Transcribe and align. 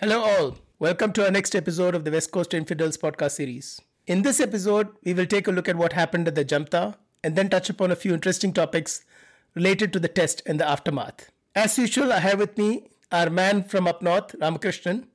Hello, 0.00 0.20
all. 0.20 0.56
Welcome 0.78 1.12
to 1.14 1.24
our 1.24 1.30
next 1.32 1.56
episode 1.56 1.92
of 1.96 2.04
the 2.04 2.12
West 2.12 2.30
Coast 2.30 2.54
Infidels 2.54 2.96
podcast 2.96 3.32
series. 3.32 3.80
In 4.06 4.22
this 4.22 4.38
episode, 4.38 4.90
we 5.02 5.12
will 5.12 5.26
take 5.26 5.48
a 5.48 5.50
look 5.50 5.68
at 5.68 5.74
what 5.74 5.94
happened 5.94 6.28
at 6.28 6.36
the 6.36 6.44
Jamtha 6.44 6.94
and 7.24 7.34
then 7.34 7.50
touch 7.50 7.68
upon 7.68 7.90
a 7.90 7.96
few 7.96 8.14
interesting 8.14 8.52
topics 8.52 9.04
related 9.56 9.92
to 9.92 9.98
the 9.98 10.06
test 10.06 10.40
and 10.46 10.60
the 10.60 10.68
aftermath. 10.68 11.32
As 11.56 11.76
usual, 11.78 12.12
I 12.12 12.20
have 12.20 12.38
with 12.38 12.56
me 12.56 12.90
our 13.10 13.28
man 13.28 13.64
from 13.64 13.88
up 13.88 14.00
north, 14.00 14.36
Ramakrishnan, 14.40 15.08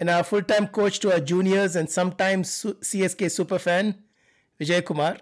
and 0.00 0.08
our 0.08 0.24
full 0.24 0.40
time 0.40 0.68
coach 0.68 0.98
to 1.00 1.12
our 1.12 1.20
juniors 1.20 1.76
and 1.76 1.90
sometimes 1.90 2.48
CSK 2.48 3.26
superfan, 3.26 3.96
Vijay 4.58 4.82
Kumar. 4.82 5.18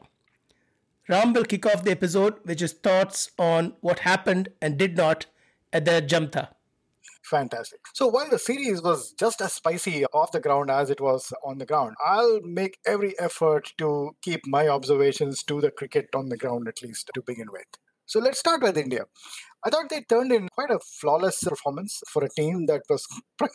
Ram 1.08 1.32
will 1.32 1.44
kick 1.44 1.66
off 1.66 1.82
the 1.82 1.90
episode, 1.90 2.36
which 2.44 2.62
is 2.62 2.72
thoughts 2.72 3.32
on 3.40 3.72
what 3.80 3.98
happened 3.98 4.50
and 4.62 4.78
did 4.78 4.96
not 4.96 5.26
at 5.72 5.84
the 5.84 6.00
Jamtha 6.00 6.53
fantastic. 7.24 7.80
So 7.94 8.06
while 8.08 8.28
the 8.30 8.38
series 8.38 8.82
was 8.82 9.12
just 9.18 9.40
as 9.40 9.54
spicy 9.54 10.04
off 10.06 10.32
the 10.32 10.40
ground 10.40 10.70
as 10.70 10.90
it 10.90 11.00
was 11.00 11.32
on 11.44 11.58
the 11.58 11.66
ground, 11.66 11.96
I'll 12.04 12.40
make 12.42 12.78
every 12.86 13.18
effort 13.18 13.72
to 13.78 14.12
keep 14.22 14.46
my 14.46 14.68
observations 14.68 15.42
to 15.44 15.60
the 15.60 15.70
cricket 15.70 16.06
on 16.14 16.28
the 16.28 16.36
ground 16.36 16.68
at 16.68 16.82
least 16.82 17.10
to 17.14 17.22
begin 17.22 17.48
with. 17.50 17.66
So 18.06 18.20
let's 18.20 18.38
start 18.38 18.62
with 18.62 18.76
India. 18.76 19.06
I 19.64 19.70
thought 19.70 19.88
they 19.88 20.02
turned 20.02 20.30
in 20.30 20.48
quite 20.50 20.70
a 20.70 20.78
flawless 21.00 21.42
performance 21.42 22.02
for 22.12 22.22
a 22.22 22.28
team 22.28 22.66
that 22.66 22.82
was 22.90 23.06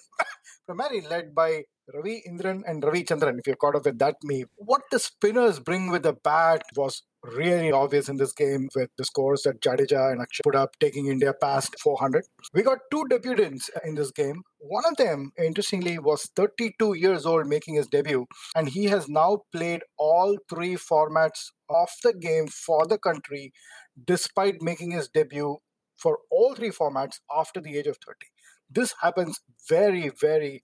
primarily 0.70 1.02
led 1.10 1.34
by 1.34 1.64
Ravi 1.92 2.22
Indran 2.30 2.62
and 2.68 2.84
Ravi 2.84 3.04
Chandran, 3.04 3.40
if 3.40 3.48
you're 3.48 3.56
caught 3.56 3.76
up 3.76 3.86
with 3.86 3.98
that 3.98 4.18
meme. 4.24 4.46
What 4.58 4.82
the 4.92 5.00
spinners 5.00 5.60
bring 5.60 5.90
with 5.90 6.04
the 6.04 6.14
bat 6.14 6.62
was 6.76 7.02
really 7.24 7.72
obvious 7.72 8.08
in 8.08 8.18
this 8.18 8.34
game 8.34 8.70
with 8.76 8.92
the 8.96 9.04
scores 9.04 9.42
that 9.44 9.62
Jadeja 9.62 10.12
and 10.12 10.22
Axar 10.22 10.42
put 10.44 10.56
up, 10.56 10.76
taking 10.80 11.08
India 11.08 11.34
past 11.34 11.76
400. 11.80 12.24
We 12.54 12.62
got 12.62 12.78
two 12.92 13.04
debutants 13.10 13.72
in 13.84 13.96
this 13.96 14.12
game. 14.12 14.44
One 14.60 14.84
of 14.86 14.98
them, 14.98 15.32
interestingly, 15.44 15.98
was 15.98 16.30
32 16.36 16.94
years 16.94 17.26
old 17.26 17.48
making 17.48 17.74
his 17.74 17.88
debut, 17.88 18.28
and 18.56 18.70
he 18.70 18.86
has 18.86 19.10
now 19.10 19.40
played 19.52 19.82
all 19.98 20.38
three 20.48 20.76
formats 20.76 21.48
of 21.68 21.90
the 22.04 22.14
game 22.14 22.46
for 22.46 22.86
the 22.86 23.00
country, 23.00 23.54
despite 24.06 24.62
making 24.62 24.92
his 24.92 25.10
debut 25.10 25.58
for 25.98 26.20
all 26.30 26.54
three 26.54 26.70
formats 26.70 27.16
after 27.36 27.60
the 27.60 27.76
age 27.76 27.88
of 27.88 27.98
30. 28.06 28.28
This 28.70 28.94
happens 29.02 29.40
very, 29.68 30.10
very, 30.10 30.64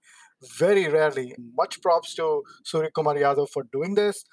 very 0.58 0.88
rarely. 0.88 1.36
Much 1.58 1.82
props 1.82 2.16
to 2.16 2.44
Suryakumar 2.66 3.18
Yadav 3.20 3.50
for 3.50 3.64
doing 3.72 3.96
this 3.96 4.24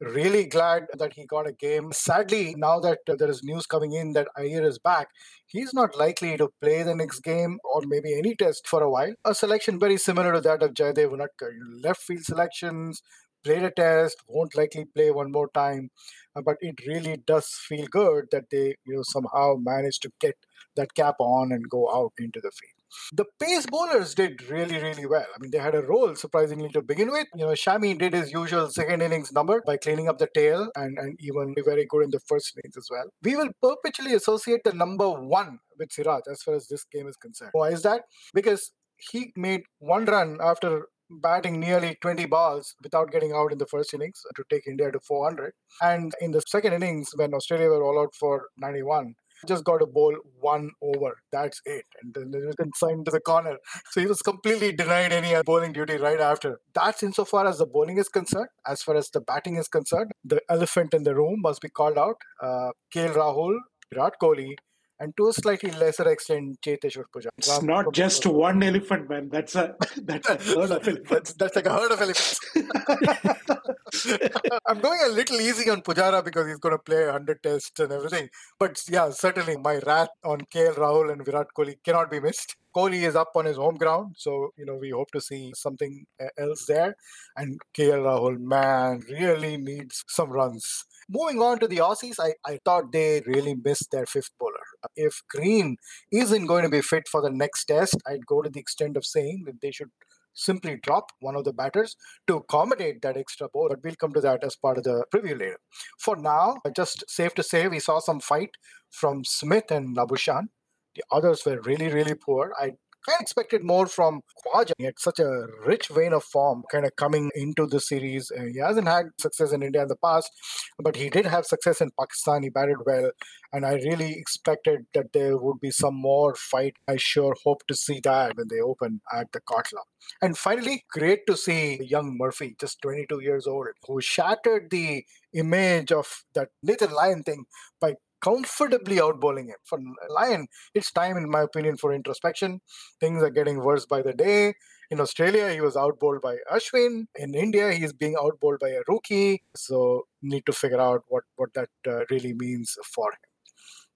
really 0.00 0.44
glad 0.44 0.86
that 0.98 1.14
he 1.14 1.24
got 1.26 1.46
a 1.46 1.52
game. 1.52 1.92
Sadly, 1.92 2.54
now 2.56 2.80
that 2.80 2.98
there 3.06 3.30
is 3.30 3.42
news 3.42 3.66
coming 3.66 3.92
in 3.92 4.12
that 4.12 4.28
Iyer 4.36 4.62
is 4.66 4.78
back, 4.78 5.08
he's 5.46 5.72
not 5.72 5.96
likely 5.96 6.36
to 6.36 6.50
play 6.60 6.82
the 6.82 6.94
next 6.94 7.20
game 7.20 7.58
or 7.64 7.82
maybe 7.86 8.16
any 8.16 8.34
test 8.34 8.66
for 8.66 8.82
a 8.82 8.90
while. 8.90 9.14
A 9.24 9.34
selection 9.34 9.78
very 9.78 9.96
similar 9.96 10.32
to 10.34 10.40
that 10.42 10.62
of 10.62 10.74
Jaydev 10.74 11.12
Unadkat. 11.12 11.82
Left 11.82 12.00
field 12.00 12.24
selections, 12.24 13.00
played 13.42 13.62
a 13.62 13.70
test, 13.70 14.16
won't 14.28 14.56
likely 14.56 14.84
play 14.84 15.10
one 15.10 15.32
more 15.32 15.48
time. 15.54 15.90
Uh, 16.34 16.42
but 16.42 16.56
it 16.60 16.74
really 16.86 17.16
does 17.26 17.48
feel 17.66 17.86
good 17.90 18.26
that 18.30 18.50
they 18.50 18.74
you 18.86 18.96
know 18.96 19.02
somehow 19.02 19.54
managed 19.58 20.02
to 20.02 20.10
get 20.20 20.36
that 20.76 20.94
cap 20.94 21.14
on 21.18 21.52
and 21.52 21.70
go 21.70 21.88
out 21.90 22.12
into 22.18 22.40
the 22.42 22.50
field. 22.50 22.75
The 23.12 23.24
pace 23.40 23.66
bowlers 23.66 24.14
did 24.14 24.42
really, 24.50 24.78
really 24.78 25.06
well. 25.06 25.26
I 25.34 25.38
mean, 25.40 25.50
they 25.50 25.58
had 25.58 25.74
a 25.74 25.82
role 25.82 26.14
surprisingly 26.14 26.68
to 26.70 26.82
begin 26.82 27.10
with. 27.10 27.26
You 27.34 27.46
know, 27.46 27.52
Shami 27.52 27.98
did 27.98 28.14
his 28.14 28.32
usual 28.32 28.68
second 28.70 29.02
innings 29.02 29.32
number 29.32 29.62
by 29.66 29.76
cleaning 29.76 30.08
up 30.08 30.18
the 30.18 30.28
tail 30.34 30.70
and, 30.76 30.98
and 30.98 31.18
even 31.20 31.54
be 31.54 31.62
very 31.62 31.86
good 31.88 32.04
in 32.04 32.10
the 32.10 32.20
first 32.20 32.52
innings 32.56 32.76
as 32.76 32.88
well. 32.90 33.06
We 33.22 33.36
will 33.36 33.50
perpetually 33.62 34.14
associate 34.14 34.60
the 34.64 34.72
number 34.72 35.10
one 35.10 35.58
with 35.78 35.92
Siraj 35.92 36.22
as 36.30 36.42
far 36.42 36.54
as 36.54 36.68
this 36.68 36.84
game 36.84 37.08
is 37.08 37.16
concerned. 37.16 37.50
Why 37.52 37.70
is 37.70 37.82
that? 37.82 38.02
Because 38.34 38.72
he 38.98 39.32
made 39.36 39.62
one 39.78 40.04
run 40.06 40.38
after 40.40 40.86
batting 41.10 41.60
nearly 41.60 41.96
20 42.00 42.26
balls 42.26 42.74
without 42.82 43.12
getting 43.12 43.32
out 43.32 43.52
in 43.52 43.58
the 43.58 43.66
first 43.66 43.94
innings 43.94 44.20
to 44.34 44.44
take 44.50 44.66
India 44.66 44.90
to 44.90 45.00
400. 45.00 45.52
And 45.80 46.12
in 46.20 46.32
the 46.32 46.42
second 46.46 46.72
innings, 46.72 47.10
when 47.14 47.34
Australia 47.34 47.68
were 47.68 47.84
all 47.84 48.00
out 48.00 48.14
for 48.14 48.48
91, 48.58 49.14
just 49.46 49.64
got 49.64 49.82
a 49.82 49.86
bowl 49.86 50.14
one 50.40 50.70
over. 50.82 51.16
That's 51.32 51.60
it. 51.64 51.84
And 52.02 52.14
then 52.14 52.32
he 52.32 52.46
was 52.46 52.56
consigned 52.56 53.04
to 53.06 53.10
the 53.10 53.20
corner. 53.20 53.56
So 53.90 54.00
he 54.00 54.06
was 54.06 54.22
completely 54.22 54.72
denied 54.72 55.12
any 55.12 55.34
bowling 55.44 55.72
duty 55.72 55.96
right 55.96 56.20
after. 56.20 56.60
That's 56.74 57.02
insofar 57.02 57.46
as 57.46 57.58
the 57.58 57.66
bowling 57.66 57.98
is 57.98 58.08
concerned. 58.08 58.48
As 58.66 58.82
far 58.82 58.96
as 58.96 59.10
the 59.10 59.20
batting 59.20 59.56
is 59.56 59.68
concerned, 59.68 60.12
the 60.24 60.40
elephant 60.48 60.94
in 60.94 61.02
the 61.02 61.14
room 61.14 61.40
must 61.40 61.60
be 61.60 61.68
called 61.68 61.98
out. 61.98 62.16
Uh, 62.42 62.70
KL 62.94 63.14
Rahul, 63.14 63.56
Virat 63.92 64.14
Kohli, 64.22 64.54
and 64.98 65.16
to 65.16 65.28
a 65.28 65.32
slightly 65.32 65.70
lesser 65.72 66.08
extent, 66.08 66.60
Cheteshwar 66.62 67.04
Pujara. 67.12 67.28
It's 67.38 67.62
not 67.62 67.92
just 67.92 68.26
one 68.26 68.62
elephant, 68.62 69.08
man. 69.08 69.28
That's 69.28 69.54
a 69.54 69.74
that's 70.02 70.28
a 70.28 70.36
herd 70.36 70.70
of 70.70 70.88
elephants. 70.88 71.10
that's, 71.10 71.32
that's 71.34 71.56
like 71.56 71.66
a 71.66 71.72
herd 71.72 71.92
of 71.92 72.00
elephants. 72.00 72.40
I'm 74.66 74.80
going 74.80 75.00
a 75.04 75.08
little 75.08 75.40
easy 75.40 75.70
on 75.70 75.82
Pujara 75.82 76.24
because 76.24 76.46
he's 76.46 76.58
going 76.58 76.74
to 76.74 76.82
play 76.82 77.04
100 77.04 77.42
tests 77.42 77.78
and 77.78 77.92
everything. 77.92 78.28
But 78.58 78.80
yeah, 78.88 79.10
certainly 79.10 79.56
my 79.56 79.78
wrath 79.86 80.08
on 80.24 80.40
KL 80.52 80.76
Rahul 80.76 81.12
and 81.12 81.24
Virat 81.24 81.48
Kohli 81.56 81.76
cannot 81.84 82.10
be 82.10 82.20
missed. 82.20 82.56
Kohli 82.74 83.06
is 83.06 83.16
up 83.16 83.30
on 83.34 83.46
his 83.46 83.56
home 83.56 83.76
ground, 83.76 84.16
so 84.18 84.50
you 84.56 84.66
know 84.66 84.76
we 84.76 84.90
hope 84.90 85.10
to 85.12 85.20
see 85.20 85.52
something 85.54 86.04
eh, 86.20 86.28
else 86.38 86.66
there. 86.66 86.94
And 87.36 87.58
KL 87.76 88.02
Rahul, 88.02 88.38
man, 88.38 89.02
really 89.08 89.56
needs 89.56 90.04
some 90.08 90.30
runs. 90.30 90.84
Moving 91.08 91.40
on 91.40 91.60
to 91.60 91.68
the 91.68 91.76
Aussies, 91.76 92.16
I, 92.18 92.34
I 92.44 92.58
thought 92.64 92.90
they 92.90 93.22
really 93.26 93.54
missed 93.54 93.90
their 93.92 94.06
fifth 94.06 94.30
bowler. 94.40 94.66
If 94.96 95.22
Green 95.30 95.76
isn't 96.10 96.46
going 96.46 96.64
to 96.64 96.68
be 96.68 96.80
fit 96.80 97.06
for 97.06 97.22
the 97.22 97.30
next 97.30 97.66
test, 97.66 97.96
I'd 98.06 98.26
go 98.26 98.42
to 98.42 98.50
the 98.50 98.58
extent 98.58 98.96
of 98.96 99.06
saying 99.06 99.44
that 99.46 99.60
they 99.60 99.70
should 99.70 99.90
simply 100.34 100.76
drop 100.82 101.12
one 101.20 101.36
of 101.36 101.44
the 101.44 101.52
batters 101.52 101.96
to 102.26 102.36
accommodate 102.36 103.02
that 103.02 103.16
extra 103.16 103.48
ball. 103.48 103.68
But 103.68 103.84
we'll 103.84 103.94
come 103.94 104.12
to 104.14 104.20
that 104.20 104.42
as 104.42 104.56
part 104.56 104.78
of 104.78 104.84
the 104.84 105.04
preview 105.14 105.38
later. 105.38 105.58
For 105.98 106.16
now, 106.16 106.56
just 106.74 107.04
safe 107.08 107.34
to 107.34 107.42
say, 107.42 107.68
we 107.68 107.78
saw 107.78 108.00
some 108.00 108.20
fight 108.20 108.50
from 108.90 109.24
Smith 109.24 109.70
and 109.70 109.96
Labuschagne. 109.96 110.48
The 110.96 111.04
others 111.12 111.44
were 111.46 111.60
really, 111.60 111.88
really 111.88 112.14
poor. 112.14 112.52
I 112.58 112.72
kind 113.06 113.16
of 113.16 113.22
expected 113.22 113.64
more 113.64 113.86
from 113.86 114.20
Khawaja. 114.44 114.72
He 114.78 114.84
had 114.84 114.98
such 114.98 115.18
a 115.18 115.46
rich 115.64 115.88
vein 115.88 116.12
of 116.12 116.24
form 116.24 116.64
kind 116.70 116.84
of 116.84 116.96
coming 116.96 117.30
into 117.34 117.66
the 117.66 117.80
series. 117.80 118.30
Uh, 118.30 118.44
he 118.52 118.58
hasn't 118.58 118.88
had 118.88 119.06
success 119.20 119.52
in 119.52 119.62
India 119.62 119.82
in 119.82 119.88
the 119.88 119.96
past, 119.96 120.30
but 120.78 120.96
he 120.96 121.08
did 121.10 121.26
have 121.26 121.46
success 121.46 121.80
in 121.80 121.90
Pakistan. 121.98 122.42
He 122.42 122.50
batted 122.50 122.78
well, 122.84 123.10
and 123.52 123.64
I 123.64 123.74
really 123.74 124.12
expected 124.12 124.86
that 124.94 125.12
there 125.12 125.36
would 125.36 125.60
be 125.60 125.70
some 125.70 125.94
more 125.94 126.34
fight. 126.34 126.74
I 126.88 126.96
sure 126.96 127.34
hope 127.44 127.66
to 127.68 127.74
see 127.74 128.00
that 128.04 128.36
when 128.36 128.48
they 128.48 128.60
open 128.60 129.00
at 129.12 129.32
the 129.32 129.40
Kotla. 129.40 129.82
And 130.22 130.36
finally, 130.36 130.84
great 130.90 131.20
to 131.26 131.36
see 131.36 131.82
young 131.82 132.16
Murphy, 132.16 132.56
just 132.60 132.82
22 132.82 133.20
years 133.20 133.46
old, 133.46 133.66
who 133.86 134.00
shattered 134.00 134.70
the 134.70 135.04
image 135.32 135.92
of 135.92 136.24
that 136.34 136.48
Nathan 136.62 136.92
Lyon 136.92 137.22
thing 137.22 137.44
by 137.80 137.94
comfortably 138.26 138.96
outbowling 139.00 139.48
him. 139.48 139.60
For 139.64 139.78
Lyon, 140.10 140.46
it's 140.74 140.90
time, 140.92 141.16
in 141.16 141.30
my 141.30 141.42
opinion, 141.42 141.76
for 141.76 141.92
introspection. 141.92 142.60
Things 143.00 143.22
are 143.22 143.30
getting 143.30 143.62
worse 143.62 143.86
by 143.86 144.02
the 144.02 144.12
day. 144.12 144.54
In 144.90 145.00
Australia, 145.00 145.50
he 145.50 145.60
was 145.60 145.76
outbowled 145.76 146.20
by 146.22 146.36
Ashwin. 146.52 147.04
In 147.16 147.34
India, 147.34 147.72
he's 147.72 147.92
being 147.92 148.16
outbowled 148.20 148.60
by 148.60 148.70
a 148.70 148.82
rookie. 148.88 149.42
So, 149.56 150.06
need 150.22 150.46
to 150.46 150.52
figure 150.52 150.80
out 150.80 151.02
what 151.08 151.24
what 151.36 151.54
that 151.54 151.70
uh, 151.94 152.00
really 152.10 152.34
means 152.34 152.76
for 152.94 153.10
him. 153.12 153.24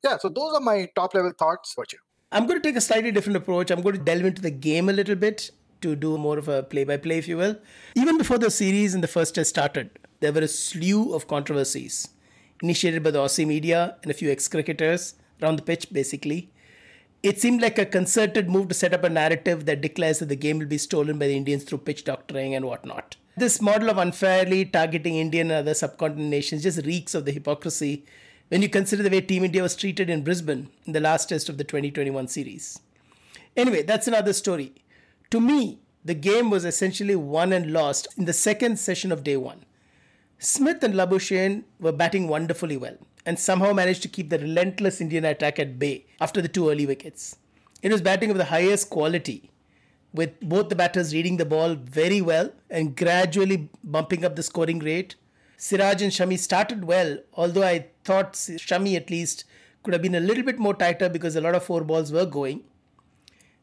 Yeah, 0.05 0.17
so 0.19 0.29
those 0.29 0.55
are 0.55 0.65
my 0.69 0.79
top 1.01 1.15
level 1.15 1.33
thoughts. 1.39 1.73
What 1.77 1.93
you? 1.93 2.01
I'm 2.33 2.47
going 2.47 2.61
to 2.61 2.69
take 2.69 2.77
a 2.77 2.87
slightly 2.89 3.13
different 3.17 3.37
approach. 3.37 3.71
I'm 3.71 3.83
going 3.83 3.97
to 3.97 4.05
delve 4.11 4.25
into 4.31 4.43
the 4.43 4.51
game 4.69 4.89
a 4.89 4.93
little 4.93 5.17
bit 5.27 5.51
to 5.81 5.97
do 5.97 6.17
more 6.19 6.39
of 6.39 6.49
a 6.49 6.63
play 6.63 6.85
by 6.85 6.97
play, 6.97 7.19
if 7.19 7.29
you 7.29 7.37
will. 7.37 7.57
Even 7.95 8.19
before 8.19 8.39
the 8.39 8.51
series 8.51 8.95
and 8.95 9.03
the 9.03 9.13
first 9.17 9.35
test 9.35 9.51
started, 9.51 9.99
there 10.21 10.33
were 10.33 10.47
a 10.49 10.49
slew 10.49 11.15
of 11.15 11.27
controversies 11.35 12.09
initiated 12.63 13.03
by 13.03 13.11
the 13.11 13.19
Aussie 13.19 13.47
media 13.47 13.97
and 14.03 14.11
a 14.11 14.15
few 14.15 14.31
ex 14.31 14.49
cricketers 14.49 15.15
around 15.43 15.57
the 15.57 15.63
pitch, 15.63 15.93
basically. 15.93 16.51
It 17.23 17.41
seemed 17.41 17.61
like 17.61 17.79
a 17.79 17.85
concerted 17.85 18.49
move 18.49 18.69
to 18.69 18.75
set 18.75 18.95
up 18.95 19.05
a 19.05 19.11
narrative 19.11 19.67
that 19.67 19.83
declares 19.83 20.21
that 20.21 20.31
the 20.31 20.37
game 20.37 20.59
will 20.59 20.67
be 20.67 20.79
stolen 20.79 21.19
by 21.19 21.27
the 21.27 21.37
Indians 21.37 21.65
through 21.65 21.79
pitch 21.79 22.05
doctoring 22.05 22.55
and 22.55 22.65
whatnot. 22.65 23.17
This 23.37 23.61
model 23.61 23.91
of 23.91 23.99
unfairly 23.99 24.65
targeting 24.65 25.17
Indian 25.17 25.51
and 25.51 25.61
other 25.61 25.75
subcontinent 25.75 26.31
nations 26.31 26.63
just 26.63 26.85
reeks 26.85 27.15
of 27.15 27.25
the 27.25 27.33
hypocrisy 27.33 28.05
when 28.49 28.63
you 28.63 28.69
consider 28.69 29.03
the 29.03 29.11
way 29.11 29.21
Team 29.21 29.45
India 29.45 29.63
was 29.63 29.77
treated 29.77 30.11
in 30.11 30.25
Brisbane 30.25 30.69
in 30.85 30.93
the 30.93 31.01
last 31.01 31.29
test 31.29 31.49
of 31.49 31.57
the 31.57 31.65
2021 31.65 32.27
series. 32.29 32.81
Anyway, 33.57 33.83
that's 33.83 34.09
another 34.09 34.33
story. 34.33 34.73
To 35.31 35.41
me, 35.41 35.79
the 36.05 36.15
game 36.15 36.51
was 36.51 36.65
essentially 36.65 37.15
won 37.15 37.53
and 37.53 37.73
lost 37.73 38.09
in 38.17 38.25
the 38.25 38.33
second 38.33 38.79
session 38.79 39.13
of 39.13 39.25
day 39.25 39.37
one. 39.37 39.65
Smith 40.43 40.83
and 40.83 40.95
Labuschagne 40.95 41.65
were 41.81 41.93
batting 41.93 42.27
wonderfully 42.27 42.79
well 42.79 42.97
and 43.27 43.39
somehow 43.39 43.75
managed 43.75 44.01
to 44.01 44.09
keep 44.09 44.31
the 44.31 44.39
relentless 44.39 44.99
Indian 44.99 45.27
attack 45.27 45.59
at 45.59 45.79
bay 45.79 46.07
after 46.19 46.41
the 46.41 46.49
two 46.49 46.71
early 46.71 46.87
wickets. 46.87 47.37
It 47.83 47.93
was 47.93 48.01
batting 48.01 48.31
of 48.31 48.39
the 48.39 48.47
highest 48.47 48.89
quality, 48.89 49.51
with 50.15 50.41
both 50.41 50.71
the 50.71 50.77
batters 50.77 51.13
reading 51.13 51.37
the 51.37 51.45
ball 51.45 51.75
very 51.75 52.23
well 52.23 52.51
and 52.71 52.97
gradually 52.97 53.69
bumping 53.85 54.25
up 54.25 54.35
the 54.35 54.43
scoring 54.43 54.79
rate. 54.79 55.15
Siraj 55.59 56.01
and 56.01 56.11
Shami 56.11 56.39
started 56.39 56.85
well, 56.85 57.19
although 57.35 57.63
I 57.63 57.89
thought 58.05 58.33
Shami 58.33 58.97
at 58.97 59.11
least 59.11 59.45
could 59.83 59.93
have 59.93 60.03
been 60.03 60.15
a 60.15 60.21
little 60.21 60.43
bit 60.43 60.59
more 60.59 60.73
tighter 60.73 61.11
because 61.11 61.37
a 61.37 61.43
lot 61.43 61.55
of 61.55 61.65
four 61.65 61.85
balls 61.85 62.13
were 62.13 62.25
going. 62.25 62.63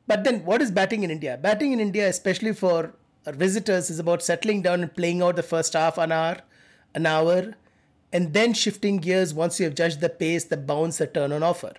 But 0.05 0.23
then, 0.23 0.45
what 0.45 0.61
is 0.61 0.69
batting 0.69 1.01
in 1.01 1.09
India? 1.09 1.37
Batting 1.41 1.71
in 1.71 1.79
India, 1.79 2.07
especially 2.07 2.53
for 2.53 2.93
visitors, 3.25 3.89
is 3.89 3.97
about 3.97 4.21
settling 4.21 4.61
down 4.61 4.81
and 4.83 4.95
playing 4.95 5.23
out 5.23 5.35
the 5.35 5.43
first 5.43 5.73
half 5.73 5.97
an 5.97 6.11
hour, 6.11 6.37
an 6.97 7.05
hour, 7.05 7.55
and 8.11 8.33
then 8.33 8.53
shifting 8.53 8.97
gears 8.97 9.33
once 9.33 9.59
you 9.59 9.65
have 9.65 9.75
judged 9.75 10.01
the 10.01 10.09
pace, 10.09 10.45
the 10.45 10.57
bounce, 10.57 10.97
the 10.97 11.07
turn 11.07 11.31
on 11.31 11.43
offer. 11.43 11.73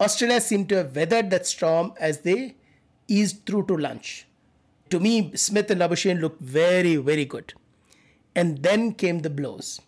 Australia 0.00 0.40
seemed 0.40 0.68
to 0.70 0.76
have 0.76 0.96
weathered 0.96 1.30
that 1.30 1.46
storm 1.46 1.92
as 1.98 2.20
they 2.20 2.56
eased 3.08 3.44
through 3.46 3.66
to 3.66 3.76
lunch. 3.76 4.26
To 4.90 5.00
me, 5.00 5.34
Smith 5.34 5.70
and 5.70 5.80
Labuschagne 5.80 6.20
looked 6.20 6.40
very, 6.40 6.96
very 6.96 7.24
good. 7.24 7.54
And 8.34 8.62
then 8.62 8.92
came 8.94 9.20
the 9.20 9.30
blows. 9.30 9.80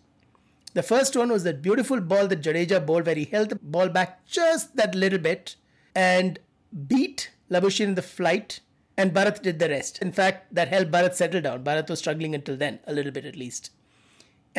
The 0.73 0.83
first 0.83 1.15
one 1.15 1.31
was 1.31 1.43
that 1.43 1.61
beautiful 1.61 2.01
ball 2.01 2.27
that 2.27 2.41
Jadeja 2.41 2.85
bowled, 2.85 3.05
where 3.05 3.15
he 3.15 3.25
held 3.25 3.49
the 3.49 3.55
ball 3.55 3.89
back 3.89 4.25
just 4.25 4.75
that 4.75 4.95
little 4.95 5.19
bit 5.19 5.55
and 5.95 6.39
beat 6.87 7.31
Labuschagne 7.49 7.89
in 7.89 7.95
the 7.95 8.01
flight, 8.01 8.59
and 8.97 9.13
Bharat 9.13 9.41
did 9.41 9.59
the 9.59 9.69
rest. 9.69 9.99
In 9.99 10.11
fact, 10.11 10.53
that 10.53 10.67
helped 10.67 10.91
Bharat 10.91 11.13
settle 11.15 11.41
down. 11.41 11.63
Bharat 11.63 11.89
was 11.89 11.99
struggling 11.99 12.35
until 12.35 12.57
then, 12.57 12.79
a 12.85 12.93
little 12.93 13.11
bit 13.11 13.25
at 13.25 13.35
least. 13.35 13.71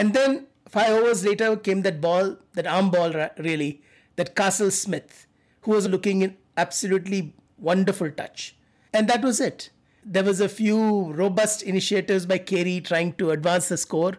And 0.00 0.14
then 0.14 0.46
five 0.66 0.92
hours 0.92 1.26
later 1.26 1.54
came 1.56 1.82
that 1.82 2.00
ball, 2.00 2.36
that 2.54 2.66
arm 2.66 2.90
ball, 2.90 3.12
really, 3.36 3.82
that 4.16 4.34
Castle 4.34 4.70
Smith, 4.70 5.26
who 5.60 5.72
was 5.72 5.86
looking 5.86 6.22
in 6.22 6.38
absolutely 6.56 7.34
wonderful 7.58 8.10
touch. 8.10 8.56
And 8.94 9.06
that 9.10 9.20
was 9.20 9.40
it. 9.40 9.68
There 10.02 10.24
was 10.24 10.40
a 10.40 10.48
few 10.48 11.12
robust 11.12 11.62
initiatives 11.62 12.24
by 12.24 12.38
Carey 12.38 12.80
trying 12.80 13.12
to 13.16 13.30
advance 13.30 13.68
the 13.68 13.76
score, 13.76 14.14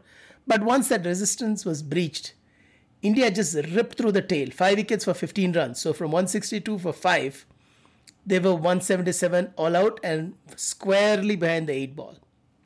but 0.45 0.61
once 0.61 0.87
that 0.89 1.03
resistance 1.03 1.65
was 1.65 1.81
breached, 1.81 2.35
India 3.01 3.31
just 3.31 3.55
ripped 3.55 3.97
through 3.97 4.11
the 4.11 4.21
tail. 4.21 4.51
Five 4.51 4.77
wickets 4.77 5.05
for 5.05 5.15
15 5.15 5.53
runs. 5.53 5.79
So 5.79 5.93
from 5.93 6.11
162 6.11 6.77
for 6.77 6.93
five, 6.93 7.47
they 8.23 8.37
were 8.37 8.53
177 8.53 9.55
all 9.57 9.75
out 9.75 9.99
and 10.03 10.35
squarely 10.55 11.35
behind 11.35 11.67
the 11.67 11.73
eight 11.73 11.95
ball. 11.95 12.19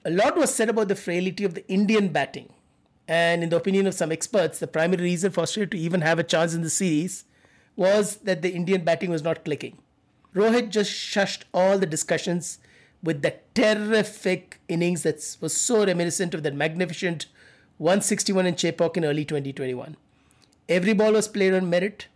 A 0.03 0.09
lot 0.09 0.35
was 0.35 0.53
said 0.53 0.67
about 0.67 0.89
the 0.89 0.97
frailty 0.97 1.45
of 1.45 1.53
the 1.53 1.65
Indian 1.69 2.09
batting. 2.09 2.51
And 3.07 3.44
in 3.44 3.50
the 3.50 3.57
opinion 3.57 3.88
of 3.88 3.94
some 3.94 4.12
experts, 4.12 4.60
the 4.60 4.68
primary 4.68 5.04
reason 5.04 5.31
for 5.31 5.42
Australia 5.42 5.69
to 5.69 5.78
even 5.78 6.02
have 6.02 6.19
a 6.19 6.24
chance 6.24 6.54
in 6.54 6.62
the 6.62 6.69
series 6.69 7.25
was 7.75 8.18
that 8.18 8.42
the 8.42 8.54
Indian 8.54 8.84
batting 8.84 9.12
was 9.12 9.24
not 9.24 9.46
clicking. 9.46 9.78
Rohit 10.34 10.69
just 10.69 10.92
shushed 10.92 11.44
all 11.54 11.78
the 11.78 11.86
discussions 11.86 12.60
with 13.04 13.22
that 13.22 13.54
terrific 13.54 14.60
innings 14.68 15.04
that 15.04 15.38
was 15.40 15.56
so 15.56 15.86
reminiscent 15.86 16.34
of 16.34 16.44
that 16.44 16.56
magnificent 16.56 17.28
161 17.78 18.46
in 18.46 18.56
Chepauk 18.56 18.98
in 18.98 19.06
early 19.06 19.25
2021. 19.25 19.96
Every 20.68 20.94
ball 20.94 21.13
was 21.13 21.28
played 21.28 21.54
on 21.54 21.69
merit. 21.69 22.08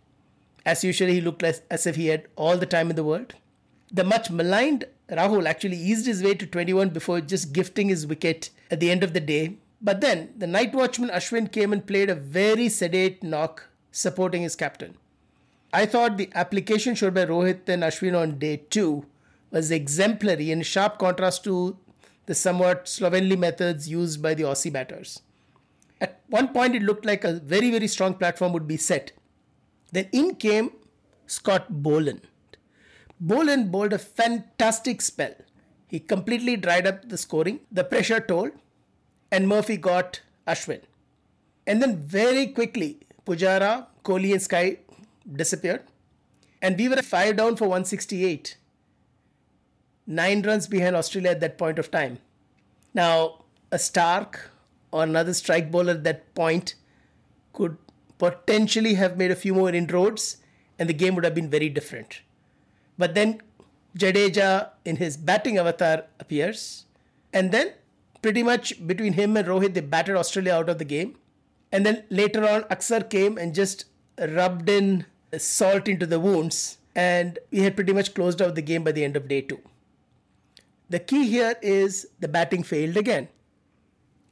As 0.66 0.82
usual, 0.82 1.08
he 1.08 1.20
looked 1.20 1.42
as, 1.42 1.62
as 1.70 1.86
if 1.86 1.96
he 1.96 2.08
had 2.08 2.26
all 2.36 2.56
the 2.56 2.66
time 2.66 2.90
in 2.90 2.96
the 2.96 3.04
world. 3.04 3.34
The 3.92 4.04
much 4.04 4.30
maligned 4.30 4.84
Rahul 5.08 5.46
actually 5.46 5.76
eased 5.76 6.06
his 6.06 6.22
way 6.22 6.34
to 6.34 6.46
21 6.46 6.90
before 6.90 7.20
just 7.20 7.52
gifting 7.52 7.88
his 7.88 8.06
wicket 8.06 8.50
at 8.70 8.80
the 8.80 8.90
end 8.90 9.02
of 9.02 9.12
the 9.12 9.20
day. 9.20 9.56
But 9.80 10.00
then 10.00 10.34
the 10.36 10.46
night 10.46 10.74
watchman 10.74 11.10
Ashwin 11.10 11.50
came 11.50 11.72
and 11.72 11.86
played 11.86 12.10
a 12.10 12.14
very 12.14 12.68
sedate 12.68 13.22
knock 13.22 13.68
supporting 13.90 14.42
his 14.42 14.56
captain. 14.56 14.96
I 15.72 15.86
thought 15.86 16.16
the 16.16 16.30
application 16.34 16.94
showed 16.94 17.14
by 17.14 17.26
Rohit 17.26 17.68
and 17.68 17.82
Ashwin 17.82 18.18
on 18.18 18.38
day 18.38 18.58
two 18.68 19.06
was 19.50 19.70
exemplary 19.70 20.50
in 20.50 20.62
sharp 20.62 20.98
contrast 20.98 21.44
to 21.44 21.76
the 22.26 22.34
somewhat 22.34 22.88
slovenly 22.88 23.36
methods 23.36 23.88
used 23.88 24.22
by 24.22 24.34
the 24.34 24.42
Aussie 24.44 24.72
batters. 24.72 25.22
At 26.00 26.20
one 26.28 26.48
point, 26.48 26.74
it 26.74 26.82
looked 26.82 27.04
like 27.04 27.24
a 27.24 27.34
very, 27.34 27.70
very 27.70 27.86
strong 27.86 28.14
platform 28.14 28.52
would 28.52 28.66
be 28.66 28.76
set. 28.76 29.12
Then 29.92 30.08
in 30.12 30.34
came 30.36 30.72
Scott 31.26 31.66
Boland. 31.82 32.22
Boland 33.20 33.70
bowled 33.70 33.92
a 33.92 33.98
fantastic 33.98 35.02
spell. 35.02 35.34
He 35.88 36.00
completely 36.00 36.56
dried 36.56 36.86
up 36.86 37.08
the 37.08 37.18
scoring, 37.18 37.60
the 37.70 37.84
pressure 37.84 38.20
told, 38.20 38.52
and 39.30 39.48
Murphy 39.48 39.76
got 39.76 40.20
Ashwin. 40.46 40.82
And 41.66 41.82
then 41.82 41.96
very 41.96 42.46
quickly, 42.48 42.98
Pujara, 43.26 43.86
Kohli, 44.04 44.32
and 44.32 44.42
Sky 44.42 44.78
disappeared. 45.30 45.82
And 46.62 46.76
we 46.76 46.88
were 46.88 47.02
five 47.02 47.36
down 47.36 47.56
for 47.56 47.64
168. 47.64 48.56
Nine 50.06 50.42
runs 50.42 50.66
behind 50.66 50.96
Australia 50.96 51.30
at 51.30 51.40
that 51.40 51.56
point 51.56 51.78
of 51.78 51.90
time. 51.90 52.18
Now, 52.92 53.44
a 53.70 53.78
Stark 53.78 54.50
or 54.90 55.04
another 55.04 55.32
strike 55.32 55.70
bowler 55.70 55.92
at 55.92 56.04
that 56.04 56.34
point 56.34 56.74
could 57.52 57.76
potentially 58.18 58.94
have 58.94 59.16
made 59.16 59.30
a 59.30 59.36
few 59.36 59.54
more 59.54 59.70
inroads 59.70 60.38
and 60.78 60.88
the 60.88 60.92
game 60.92 61.14
would 61.14 61.24
have 61.24 61.34
been 61.34 61.48
very 61.48 61.68
different. 61.68 62.22
But 62.98 63.14
then 63.14 63.40
Jadeja 63.96 64.70
in 64.84 64.96
his 64.96 65.16
batting 65.16 65.58
avatar 65.58 66.04
appears 66.18 66.86
and 67.32 67.52
then 67.52 67.72
pretty 68.22 68.42
much 68.42 68.86
between 68.86 69.14
him 69.14 69.36
and 69.36 69.46
Rohit 69.46 69.74
they 69.74 69.80
batted 69.80 70.16
Australia 70.16 70.54
out 70.54 70.68
of 70.68 70.78
the 70.78 70.84
game. 70.84 71.16
And 71.72 71.86
then 71.86 72.04
later 72.10 72.46
on 72.48 72.62
Axar 72.64 73.08
came 73.08 73.38
and 73.38 73.54
just 73.54 73.84
rubbed 74.18 74.68
in 74.68 75.06
salt 75.38 75.86
into 75.88 76.06
the 76.06 76.18
wounds 76.18 76.78
and 76.94 77.38
we 77.50 77.60
had 77.60 77.76
pretty 77.76 77.92
much 77.92 78.14
closed 78.14 78.42
out 78.42 78.54
the 78.54 78.62
game 78.62 78.82
by 78.82 78.92
the 78.92 79.04
end 79.04 79.16
of 79.16 79.28
day 79.28 79.40
2. 79.40 79.58
The 80.88 80.98
key 80.98 81.28
here 81.28 81.54
is 81.62 82.08
the 82.18 82.26
batting 82.26 82.64
failed 82.64 82.96
again. 82.96 83.28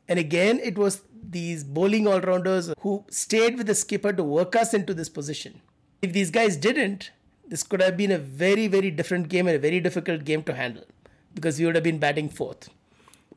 And 0.08 0.19
again, 0.19 0.58
it 0.62 0.76
was 0.76 1.02
these 1.31 1.62
bowling 1.62 2.08
all 2.08 2.20
rounders 2.20 2.73
who 2.81 3.05
stayed 3.11 3.56
with 3.56 3.67
the 3.67 3.75
skipper 3.75 4.12
to 4.12 4.25
work 4.25 4.56
us 4.56 4.75
into 4.75 4.94
this 4.94 5.08
position. 5.08 5.61
If 6.02 6.12
these 6.12 6.31
guys 6.31 6.56
didn't, 6.56 7.12
this 7.46 7.62
could 7.62 7.81
have 7.81 7.96
been 7.96 8.11
a 8.11 8.19
very, 8.19 8.67
very 8.67 8.90
different 8.90 9.29
game 9.29 9.46
and 9.46 9.56
a 9.56 9.61
very 9.61 9.81
difficult 9.81 10.25
game 10.25 10.43
to 10.44 10.55
handle 10.55 10.85
because 11.35 11.58
we 11.58 11.67
would 11.67 11.75
have 11.75 11.85
been 11.85 11.99
batting 11.99 12.29
fourth. 12.29 12.70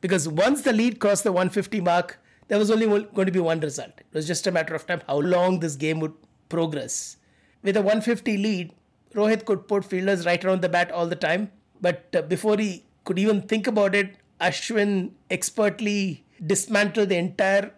Because 0.02 0.28
once 0.28 0.62
the 0.62 0.72
lead 0.72 0.98
crossed 0.98 1.24
the 1.24 1.32
150 1.32 1.80
mark, 1.80 2.18
there 2.48 2.58
was 2.58 2.70
only 2.70 2.86
going 2.86 3.26
to 3.26 3.32
be 3.32 3.40
one 3.40 3.60
result. 3.60 3.92
It 3.98 4.12
was 4.12 4.26
just 4.26 4.46
a 4.46 4.52
matter 4.52 4.74
of 4.74 4.86
time 4.86 5.00
how 5.06 5.20
long 5.20 5.60
this 5.60 5.76
game 5.76 6.00
would 6.00 6.12
progress. 6.50 7.16
With 7.62 7.76
a 7.76 7.80
150 7.80 8.36
lead, 8.36 8.74
Rohit 9.14 9.44
could 9.44 9.68
put 9.68 9.84
fielders 9.84 10.26
right 10.26 10.44
around 10.44 10.60
the 10.60 10.68
bat 10.68 10.90
all 10.90 11.06
the 11.06 11.16
time. 11.16 11.52
But 11.80 12.08
uh, 12.14 12.22
before 12.22 12.58
he 12.58 12.84
could 13.04 13.18
even 13.18 13.42
think 13.42 13.66
about 13.66 13.94
it, 13.94 14.16
Ashwin 14.40 15.12
expertly 15.30 16.24
dismantled 16.44 17.08
the 17.08 17.16
entire 17.16 17.72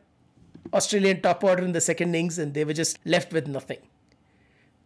Australian 0.72 1.20
top 1.20 1.44
order 1.44 1.62
in 1.62 1.72
the 1.72 1.80
second 1.80 2.08
innings 2.14 2.38
and 2.38 2.54
they 2.54 2.64
were 2.64 2.72
just 2.72 2.98
left 3.04 3.34
with 3.34 3.46
nothing. 3.46 3.78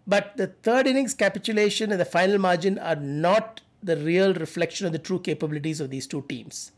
But 0.08 0.36
the 0.36 0.48
third 0.48 0.88
innings 0.88 1.14
capitulation 1.14 1.92
and 1.92 2.00
the 2.00 2.04
final 2.04 2.38
margin 2.38 2.78
are 2.78 2.96
not 2.96 3.60
the 3.80 3.96
real 3.96 4.34
reflection 4.34 4.86
of 4.86 4.92
the 4.92 4.98
true 4.98 5.20
capabilities 5.20 5.80
of 5.80 5.90
these 5.90 6.06
two 6.06 6.24
teams. 6.28 6.72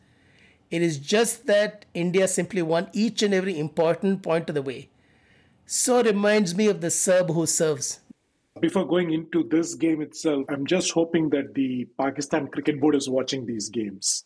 It 0.71 0.83
is 0.83 0.99
just 0.99 1.47
that 1.47 1.85
India 1.95 2.29
simply 2.29 2.62
won 2.62 2.89
each 2.93 3.23
and 3.23 3.35
every 3.35 3.59
important 3.59 4.23
point 4.23 4.49
of 4.49 4.55
the 4.55 4.62
way. 4.62 4.89
So 5.67 6.03
reminds 6.03 6.55
me 6.55 6.69
of 6.69 6.81
the 6.81 6.91
Serb 6.91 7.31
who 7.31 7.47
serves. 7.47 8.00
Before 8.61 8.87
going 8.87 9.12
into 9.12 9.45
this 9.49 9.75
game 9.75 10.03
itself, 10.03 10.45
I'm 10.49 10.67
just 10.67 10.93
hoping 10.93 11.31
that 11.31 11.55
the 11.55 11.87
Pakistan 11.99 12.49
Cricket 12.49 12.81
Board 12.81 12.95
is 12.95 13.09
watching 13.09 13.47
these 13.47 13.69
games 13.69 14.25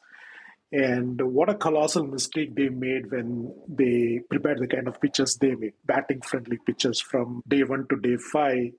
and 0.75 1.21
what 1.21 1.49
a 1.49 1.55
colossal 1.55 2.05
mistake 2.05 2.57
they 2.57 2.69
made 2.69 3.09
when 3.13 3.55
they 3.69 4.21
prepared 4.29 4.59
the 4.59 4.67
kind 4.67 4.89
of 4.89 5.01
pitches 5.01 5.37
they 5.37 5.55
made. 5.55 5.75
Batting 5.85 6.21
friendly 6.23 6.59
pitches 6.67 7.01
from 7.01 7.43
day 7.47 7.63
one 7.63 7.87
to 7.91 7.97
day 7.97 8.17
five 8.17 8.73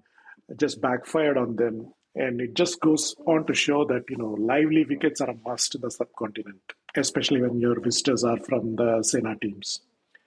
just 0.58 0.82
backfired 0.82 1.38
on 1.38 1.56
them. 1.56 1.94
And 2.16 2.40
it 2.40 2.54
just 2.54 2.80
goes 2.80 3.16
on 3.28 3.46
to 3.48 3.54
show 3.54 3.86
that, 3.86 4.04
you 4.10 4.16
know, 4.18 4.36
lively 4.40 4.86
wickets 4.86 5.20
are 5.20 5.30
a 5.30 5.36
must 5.46 5.76
in 5.76 5.82
the 5.82 5.92
subcontinent, 5.92 6.62
especially 6.96 7.42
when 7.42 7.60
your 7.60 7.80
visitors 7.80 8.24
are 8.24 8.40
from 8.40 8.78
the 8.78 9.04
Sena 9.04 9.36
teams. 9.36 9.82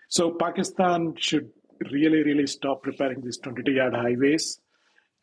So 0.09 0.33
Pakistan 0.33 1.14
should 1.16 1.50
really, 1.90 2.23
really 2.23 2.47
stop 2.47 2.83
preparing 2.83 3.23
these 3.23 3.38
22 3.38 3.73
yard 3.73 3.95
highways 3.95 4.61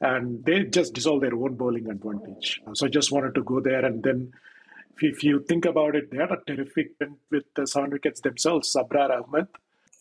and 0.01 0.43
they 0.43 0.63
just 0.63 0.93
dissolve 0.93 1.21
their 1.21 1.35
own 1.35 1.55
bowling 1.55 1.89
advantage. 1.89 2.61
So 2.73 2.87
I 2.87 2.89
just 2.89 3.11
wanted 3.11 3.35
to 3.35 3.43
go 3.43 3.59
there 3.59 3.85
and 3.85 4.03
then 4.03 4.31
if 5.01 5.23
you 5.23 5.43
think 5.43 5.65
about 5.65 5.95
it, 5.95 6.09
they 6.11 6.17
had 6.17 6.31
a 6.31 6.37
terrific 6.47 6.91
with 7.29 7.43
the 7.55 7.67
seven 7.67 7.91
wickets 7.91 8.21
themselves, 8.21 8.75
Abrar 8.75 9.09
Ahmed. 9.09 9.47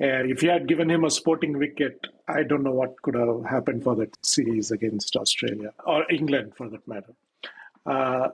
If 0.00 0.42
you 0.42 0.50
had 0.50 0.66
given 0.66 0.90
him 0.90 1.04
a 1.04 1.10
sporting 1.10 1.58
wicket, 1.58 2.06
I 2.26 2.42
don't 2.42 2.62
know 2.62 2.72
what 2.72 3.00
could 3.02 3.14
have 3.14 3.44
happened 3.44 3.84
for 3.84 3.94
that 3.96 4.16
series 4.24 4.70
against 4.70 5.16
Australia 5.16 5.72
or 5.86 6.10
England 6.10 6.54
for 6.56 6.68
that 6.68 6.86
matter. 6.88 7.14
Uh, 7.86 8.28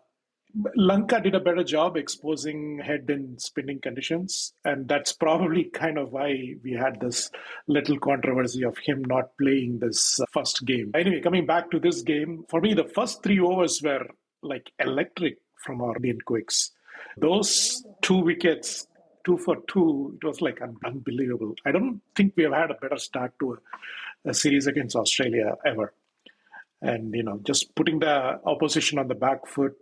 Lanka 0.74 1.20
did 1.20 1.34
a 1.34 1.40
better 1.40 1.62
job 1.62 1.96
exposing 1.96 2.78
head 2.78 3.08
in 3.08 3.38
spinning 3.38 3.80
conditions, 3.80 4.52
and 4.64 4.88
that's 4.88 5.12
probably 5.12 5.64
kind 5.72 5.98
of 5.98 6.12
why 6.12 6.54
we 6.64 6.72
had 6.72 7.00
this 7.00 7.30
little 7.66 7.98
controversy 7.98 8.64
of 8.64 8.76
him 8.78 9.04
not 9.04 9.36
playing 9.38 9.78
this 9.78 10.18
first 10.32 10.64
game. 10.66 10.90
Anyway, 10.94 11.20
coming 11.20 11.46
back 11.46 11.70
to 11.70 11.78
this 11.78 12.02
game, 12.02 12.44
for 12.48 12.60
me, 12.60 12.74
the 12.74 12.84
first 12.84 13.22
three 13.22 13.38
overs 13.38 13.80
were 13.82 14.06
like 14.42 14.72
electric 14.78 15.38
from 15.64 15.80
our 15.82 15.94
Indian 15.96 16.20
quicks. 16.22 16.72
Those 17.16 17.84
two 18.02 18.18
wickets, 18.18 18.86
two 19.24 19.38
for 19.38 19.56
two, 19.68 20.18
it 20.22 20.26
was 20.26 20.40
like 20.40 20.60
unbelievable. 20.84 21.54
I 21.64 21.72
don't 21.72 22.00
think 22.16 22.34
we 22.36 22.44
have 22.44 22.52
had 22.52 22.70
a 22.70 22.74
better 22.74 22.98
start 22.98 23.32
to 23.40 23.58
a, 24.26 24.30
a 24.30 24.34
series 24.34 24.66
against 24.66 24.96
Australia 24.96 25.56
ever. 25.64 25.92
and 26.82 27.14
you 27.14 27.22
know 27.22 27.38
just 27.44 27.74
putting 27.74 27.98
the 28.00 28.40
opposition 28.44 28.98
on 28.98 29.08
the 29.08 29.14
back 29.14 29.46
foot. 29.46 29.76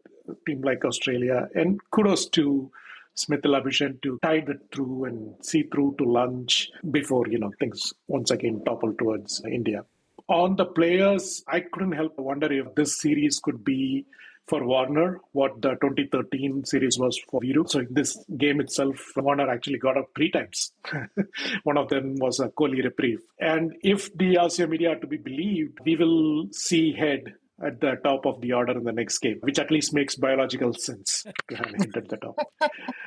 Team 0.47 0.61
like 0.61 0.85
Australia, 0.85 1.49
and 1.54 1.80
kudos 1.90 2.28
to 2.28 2.71
Smith 3.14 3.40
Labuschagne 3.42 4.00
to 4.02 4.18
tide 4.23 4.49
it 4.50 4.61
through 4.75 5.04
and 5.04 5.35
see 5.42 5.62
through 5.62 5.95
to 5.99 6.04
lunch 6.04 6.71
before 6.90 7.26
you 7.28 7.38
know 7.38 7.50
things 7.59 7.95
once 8.09 8.30
again 8.30 8.62
topple 8.66 8.92
towards 8.95 9.42
India. 9.47 9.85
On 10.28 10.57
the 10.57 10.66
players, 10.66 11.42
I 11.49 11.61
couldn't 11.61 11.92
help 11.92 12.16
but 12.16 12.25
wonder 12.25 12.52
if 12.52 12.75
this 12.75 12.99
series 13.00 13.40
could 13.40 13.64
be 13.64 14.04
for 14.49 14.64
Warner 14.64 15.21
what 15.33 15.61
the 15.61 15.71
2013 15.81 16.64
series 16.64 16.99
was 16.99 17.19
for 17.31 17.40
Viru. 17.40 17.69
So 17.69 17.81
in 17.81 17.88
this 17.90 18.19
game 18.37 18.61
itself, 18.61 19.12
Warner 19.17 19.49
actually 19.49 19.78
got 19.78 19.97
up 19.97 20.07
three 20.17 20.31
times. 20.31 20.73
One 21.64 21.76
of 21.76 21.88
them 21.88 22.17
was 22.17 22.40
a 22.40 22.49
Kohli 22.49 22.83
reprieve. 22.83 23.21
And 23.38 23.75
if 23.83 24.12
the 24.17 24.35
RCA 24.35 24.69
media 24.69 24.93
are 24.93 24.97
to 25.00 25.07
be 25.07 25.19
believed, 25.19 25.78
we 25.85 25.97
will 25.97 26.47
see 26.52 26.93
Head 26.93 27.35
at 27.64 27.81
the 27.81 27.97
top 28.05 28.25
of 28.25 28.40
the 28.40 28.52
order 28.52 28.76
in 28.76 28.85
the 28.85 28.93
next 28.93 29.19
game, 29.19 29.38
which 29.40 29.59
at 29.59 29.71
least 29.71 29.93
makes 29.93 30.14
biological 30.14 30.73
sense 30.75 31.25
to 31.49 31.57
have 31.57 31.75
him 31.75 31.93
at 31.97 32.09
the 32.09 32.17
top. 32.17 32.37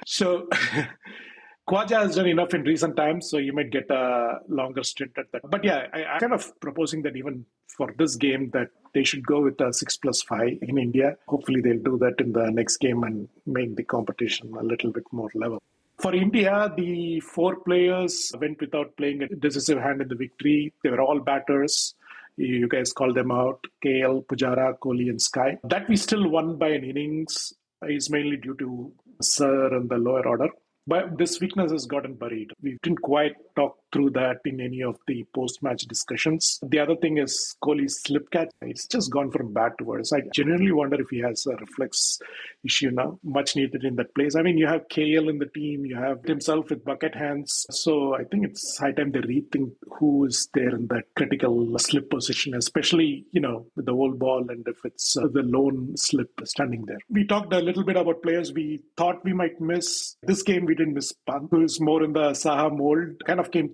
So 0.06 0.50
Khawaja 1.72 2.02
has 2.02 2.16
done 2.16 2.28
enough 2.28 2.54
in 2.54 2.64
recent 2.64 2.98
times, 2.98 3.30
so 3.30 3.38
you 3.38 3.54
might 3.54 3.70
get 3.70 3.90
a 3.90 4.40
longer 4.50 4.84
stint 4.84 5.12
at 5.18 5.32
that. 5.32 5.50
But 5.50 5.64
yeah, 5.64 5.88
I, 5.94 6.02
am 6.16 6.20
kind 6.20 6.34
of 6.34 6.60
proposing 6.60 7.02
that 7.04 7.16
even 7.16 7.46
for 7.66 7.94
this 7.98 8.18
game, 8.18 8.50
that 8.50 8.72
they 8.94 9.06
should 9.06 9.26
go 9.26 9.40
with 9.40 9.62
a 9.62 9.72
six 9.72 9.96
plus 9.96 10.22
five 10.22 10.58
in 10.62 10.78
India. 10.78 11.16
Hopefully, 11.30 11.62
they'll 11.62 11.82
do 11.82 11.98
that 12.00 12.16
in 12.20 12.34
the 12.34 12.52
next 12.52 12.78
game 12.82 13.04
and 13.04 13.30
make 13.46 13.78
the 13.78 13.84
competition 13.84 14.54
a 14.60 14.64
little 14.64 14.92
bit 14.92 15.06
more 15.14 15.30
level. 15.34 15.64
For 15.98 16.14
India, 16.14 16.74
the 16.76 17.22
four 17.22 17.56
players 17.62 18.34
went 18.38 18.60
without 18.60 18.98
playing 18.98 19.24
a 19.24 19.30
decisive 19.30 19.80
hand 19.80 20.02
in 20.02 20.10
the 20.10 20.16
victory. 20.16 20.74
They 20.84 20.90
were 20.90 21.00
all 21.00 21.22
batters. 21.22 21.96
You 22.36 22.68
guys 22.68 22.92
called 22.92 23.16
them 23.16 23.32
out 23.32 23.66
KL, 23.86 24.26
Pujara, 24.26 24.78
Kohli, 24.80 25.10
and 25.10 25.22
Sky. 25.22 25.58
That 25.64 25.88
we 25.88 25.96
still 25.96 26.28
won 26.28 26.58
by 26.58 26.70
an 26.70 26.84
innings 26.84 27.54
is 27.88 28.10
mainly 28.10 28.36
due 28.36 28.56
to 28.56 28.92
Sir 29.22 29.74
and 29.74 29.90
the 29.90 29.98
lower 29.98 30.28
order. 30.28 30.50
But 30.88 31.18
this 31.18 31.40
weakness 31.40 31.72
has 31.72 31.86
gotten 31.86 32.16
buried. 32.16 32.52
We 32.62 32.78
didn't 32.84 33.02
quite 33.02 33.34
talk 33.56 33.78
through 33.92 34.12
that 34.12 34.38
in 34.46 34.60
any 34.62 34.82
of 34.84 34.98
the 35.08 35.26
post-match 35.34 35.84
discussions. 35.84 36.60
The 36.62 36.80
other 36.80 36.96
thing 36.96 37.18
is 37.18 37.56
Kohli's 37.64 38.02
slip 38.02 38.30
catch. 38.32 38.50
It's 38.62 38.88
just 38.88 39.12
gone 39.12 39.32
from 39.32 39.54
bad 39.54 39.74
to 39.80 39.86
worse. 39.86 40.14
I 40.14 40.22
genuinely 40.34 40.72
wonder 40.72 41.00
if 41.02 41.10
he 41.10 41.20
has 41.20 41.46
a 41.46 41.56
reflex 41.56 42.20
issue 42.64 42.92
now, 42.92 43.20
much 43.24 43.56
needed 43.56 43.84
in 43.84 43.96
that 43.96 44.14
place. 44.16 44.36
I 44.36 44.42
mean, 44.42 44.58
you 44.58 44.68
have 44.68 44.88
KL 44.88 45.30
in 45.30 45.40
the 45.40 45.48
team, 45.48 45.86
you 45.86 45.96
have 45.96 46.24
himself 46.24 46.70
with 46.70 46.86
bucket 46.86 47.16
hands. 47.16 47.66
So 47.72 48.16
I 48.16 48.24
think 48.24 48.46
it's 48.46 48.78
high 48.78 48.92
time 48.92 49.12
they 49.12 49.20
rethink 49.20 49.72
who 50.00 50.26
is 50.26 50.48
there 50.54 50.76
in 50.76 50.88
that 50.88 51.06
critical 51.16 51.78
slip 51.80 52.10
position, 52.10 52.54
especially, 52.56 53.26
you 53.32 53.42
know, 53.42 53.66
with 53.76 53.86
the 53.86 53.94
whole 53.94 54.14
ball 54.14 54.46
and 54.50 54.68
if 54.68 54.86
it's 54.86 55.18
uh, 55.18 55.28
the 55.32 55.44
lone 55.44 55.96
slip 55.98 56.30
standing 56.44 56.86
there. 56.86 57.00
We 57.10 57.26
talked 57.26 57.54
a 57.54 57.60
little 57.60 57.84
bit 57.84 57.98
about 57.98 58.22
players 58.22 58.54
we 58.54 58.82
thought 58.98 59.24
we 59.24 59.34
might 59.34 59.60
miss. 59.60 60.16
This 60.24 60.44
game 60.44 60.66
we 60.66 60.76
didn't 60.76 60.94
miss 60.94 61.14
Pant, 61.28 61.48
who's 61.52 61.80
more 61.80 62.04
in 62.04 62.14
the 62.14 62.32
Saha 62.32 62.76
mold, 62.76 63.24
kind 63.26 63.40
of 63.40 63.52
came. 63.52 63.70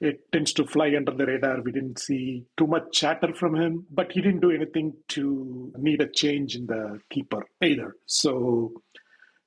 It 0.00 0.30
tends 0.32 0.52
to 0.54 0.64
fly 0.64 0.94
under 0.96 1.12
the 1.12 1.26
radar. 1.26 1.60
We 1.60 1.72
didn't 1.72 1.98
see 1.98 2.44
too 2.56 2.68
much 2.68 2.84
chatter 2.92 3.34
from 3.34 3.56
him, 3.56 3.86
but 3.90 4.12
he 4.12 4.20
didn't 4.20 4.40
do 4.40 4.52
anything 4.52 4.92
to 5.08 5.72
need 5.76 6.00
a 6.00 6.08
change 6.08 6.54
in 6.54 6.66
the 6.66 7.00
keeper 7.10 7.42
either. 7.62 7.96
So, 8.06 8.82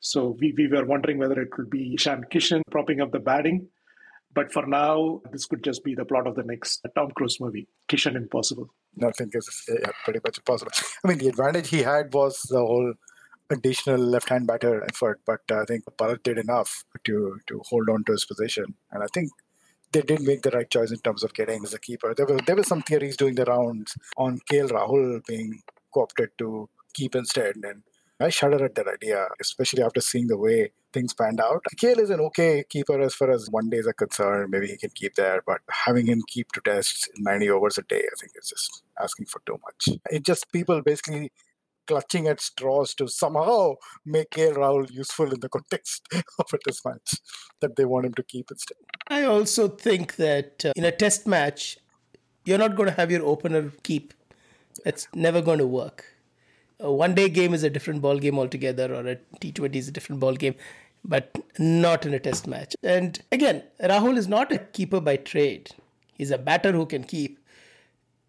so 0.02 0.36
we, 0.40 0.54
we 0.58 0.68
were 0.68 0.86
wondering 0.86 1.20
whether 1.20 1.40
it 1.42 1.52
could 1.52 1.70
be 1.70 1.94
Ishan 1.94 2.26
Kishan 2.32 2.62
propping 2.70 3.00
up 3.00 3.12
the 3.12 3.20
batting. 3.20 3.68
But 4.34 4.52
for 4.52 4.66
now, 4.66 5.22
this 5.32 5.46
could 5.46 5.64
just 5.64 5.84
be 5.84 5.96
the 5.96 6.06
plot 6.06 6.28
of 6.28 6.36
the 6.36 6.44
next 6.44 6.86
Tom 6.96 7.12
Cruise 7.12 7.40
movie, 7.40 7.68
Kishan 7.90 8.16
Impossible. 8.16 8.68
Nothing 8.96 9.30
is 9.34 9.66
yeah, 9.70 9.92
pretty 10.04 10.20
much 10.26 10.38
impossible. 10.38 10.72
I 11.04 11.08
mean, 11.08 11.18
the 11.18 11.28
advantage 11.28 11.70
he 11.70 11.84
had 11.84 12.14
was 12.14 12.42
the 12.50 12.60
whole 12.60 12.94
additional 13.50 14.00
left-hand 14.00 14.48
batter 14.48 14.84
effort, 14.86 15.20
but 15.26 15.42
I 15.52 15.66
think 15.66 15.84
Bharat 15.98 16.24
did 16.24 16.38
enough 16.38 16.86
to 17.04 17.40
to 17.48 17.62
hold 17.70 17.90
on 17.90 18.04
to 18.06 18.14
his 18.14 18.26
position, 18.26 18.76
and 18.92 19.04
I 19.04 19.08
think 19.14 19.32
they 19.92 20.02
did 20.02 20.22
make 20.22 20.42
the 20.42 20.52
right 20.52 20.70
choice 20.70 20.92
in 20.92 21.00
terms 21.00 21.24
of 21.24 21.34
getting 21.34 21.64
as 21.64 21.74
a 21.74 21.80
keeper. 21.80 22.14
There 22.16 22.26
were 22.26 22.40
there 22.46 22.56
were 22.56 22.64
some 22.64 22.82
theories 22.82 23.18
doing 23.18 23.36
the 23.36 23.46
rounds 23.46 23.98
on 24.18 24.40
KL 24.52 24.72
Rahul 24.72 25.26
being 25.26 25.62
co-opted 25.94 26.30
to 26.40 26.70
keep 26.94 27.16
instead, 27.16 27.56
and 27.64 27.84
I 28.20 28.30
shudder 28.30 28.64
at 28.64 28.76
that 28.76 28.88
idea, 28.88 29.28
especially 29.40 29.84
after 29.84 30.00
seeing 30.00 30.28
the 30.28 30.38
way 30.38 30.72
things 30.94 31.14
panned 31.14 31.40
out. 31.40 31.64
KL 31.78 32.00
is 32.00 32.10
an 32.10 32.20
okay 32.20 32.64
keeper 32.70 33.00
as 33.02 33.16
far 33.16 33.32
as 33.32 33.48
one 33.50 33.70
days 33.70 33.88
are 33.88 33.94
concerned. 33.94 34.52
Maybe 34.52 34.68
he 34.68 34.78
can 34.78 34.92
keep 34.94 35.16
there, 35.16 35.42
but 35.46 35.62
having 35.70 36.06
him 36.08 36.22
keep 36.28 36.52
to 36.52 36.62
tests 36.62 37.10
90 37.18 37.50
overs 37.50 37.78
a 37.78 37.82
day, 37.84 38.04
I 38.04 38.16
think 38.20 38.34
is 38.36 38.50
just 38.50 38.84
asking 39.02 39.26
for 39.26 39.42
too 39.46 39.60
much. 39.64 39.98
It 40.10 40.24
just 40.24 40.52
people 40.52 40.82
basically 40.82 41.32
clutching 41.92 42.28
at 42.28 42.40
straws 42.40 42.94
to 42.96 43.08
somehow 43.08 43.76
make 44.06 44.32
Rahul 44.32 44.90
useful 44.90 45.34
in 45.34 45.40
the 45.42 45.50
context 45.50 46.08
of 46.40 46.46
a 46.54 46.58
test 46.66 46.86
match 46.86 47.16
that 47.60 47.76
they 47.76 47.86
want 47.86 48.06
him 48.06 48.14
to 48.14 48.24
keep 48.24 48.50
instead. 48.50 48.78
I 49.08 49.24
also 49.24 49.68
think 49.68 50.16
that 50.16 50.66
uh, 50.66 50.72
in 50.76 50.86
a 50.86 50.92
test 50.92 51.28
match, 51.28 51.78
you're 52.46 52.58
not 52.58 52.76
going 52.76 52.88
to 52.88 52.96
have 52.96 53.12
your 53.12 53.26
opener 53.26 53.72
keep. 53.84 54.14
It's 54.86 55.08
never 55.14 55.42
going 55.42 55.60
to 55.60 55.68
work. 55.68 56.06
A 56.80 56.92
one 56.92 57.14
day 57.14 57.28
game 57.28 57.54
is 57.54 57.64
a 57.64 57.70
different 57.70 58.02
ball 58.02 58.18
game 58.18 58.40
altogether, 58.40 58.96
or 58.96 59.06
a 59.06 59.18
T20 59.42 59.76
is 59.76 59.90
a 59.90 59.92
different 59.92 60.22
ball 60.22 60.36
game, 60.36 60.56
but 61.04 61.38
not 61.60 62.06
in 62.06 62.14
a 62.14 62.20
test 62.20 62.48
match. 62.48 62.76
And 62.82 63.22
again, 63.32 63.64
Rahul 63.84 64.18
is 64.18 64.28
not 64.28 64.52
a 64.52 64.60
keeper 64.60 65.02
by 65.02 65.18
trade. 65.18 65.72
He's 66.14 66.32
a 66.32 66.38
batter 66.38 66.72
who 66.72 66.86
can 66.86 67.04
keep. 67.04 67.38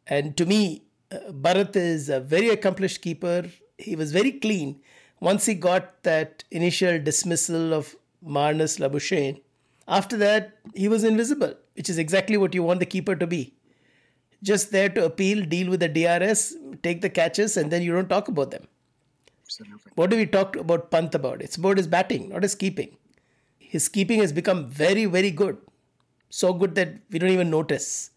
And 0.07 0.37
to 0.37 0.45
me, 0.45 0.83
Bharat 1.31 1.77
is 1.77 2.09
a 2.09 2.21
very 2.21 2.49
accomplished 2.49 3.03
keeper. 3.03 3.51
He 3.79 3.97
was 3.97 4.13
very 4.13 4.33
clean. 4.33 4.81
Once 5.21 5.47
he 5.47 5.55
got 5.55 6.03
that 6.03 6.45
initial 6.51 6.99
dismissal 6.99 7.73
of 7.73 7.97
Marnus 8.27 8.79
Labuschagne, 8.79 9.41
after 9.89 10.17
that, 10.17 10.59
he 10.75 10.89
was 10.89 11.05
invisible, 11.05 11.55
which 11.75 11.89
is 11.89 11.99
exactly 11.99 12.37
what 12.37 12.55
you 12.55 12.63
want 12.63 12.81
the 12.81 12.87
keeper 12.87 13.15
to 13.17 13.27
be. 13.27 13.55
Just 14.43 14.73
there 14.73 14.89
to 14.89 15.05
appeal, 15.05 15.45
deal 15.45 15.71
with 15.71 15.81
the 15.81 15.89
DRS, 15.89 16.57
take 16.83 17.01
the 17.01 17.11
catches, 17.11 17.57
and 17.57 17.71
then 17.71 17.83
you 17.83 17.93
don't 17.93 18.09
talk 18.09 18.29
about 18.29 18.51
them. 18.51 18.67
Absolutely. 19.45 19.93
What 19.95 20.11
do 20.11 20.17
we 20.17 20.27
talk 20.27 20.57
about 20.57 20.91
Pant 20.91 21.15
about? 21.15 21.43
It's 21.43 21.57
about 21.57 21.77
his 21.77 21.87
batting, 21.87 22.31
not 22.31 22.43
his 22.43 22.55
keeping. 22.55 22.97
His 23.59 23.89
keeping 23.89 24.21
has 24.21 24.33
become 24.33 24.69
very, 24.69 25.05
very 25.05 25.31
good. 25.31 25.59
So 26.31 26.53
good 26.53 26.75
that 26.77 26.95
we 27.11 27.19
don't 27.19 27.31
even 27.31 27.51
notice 27.51 28.12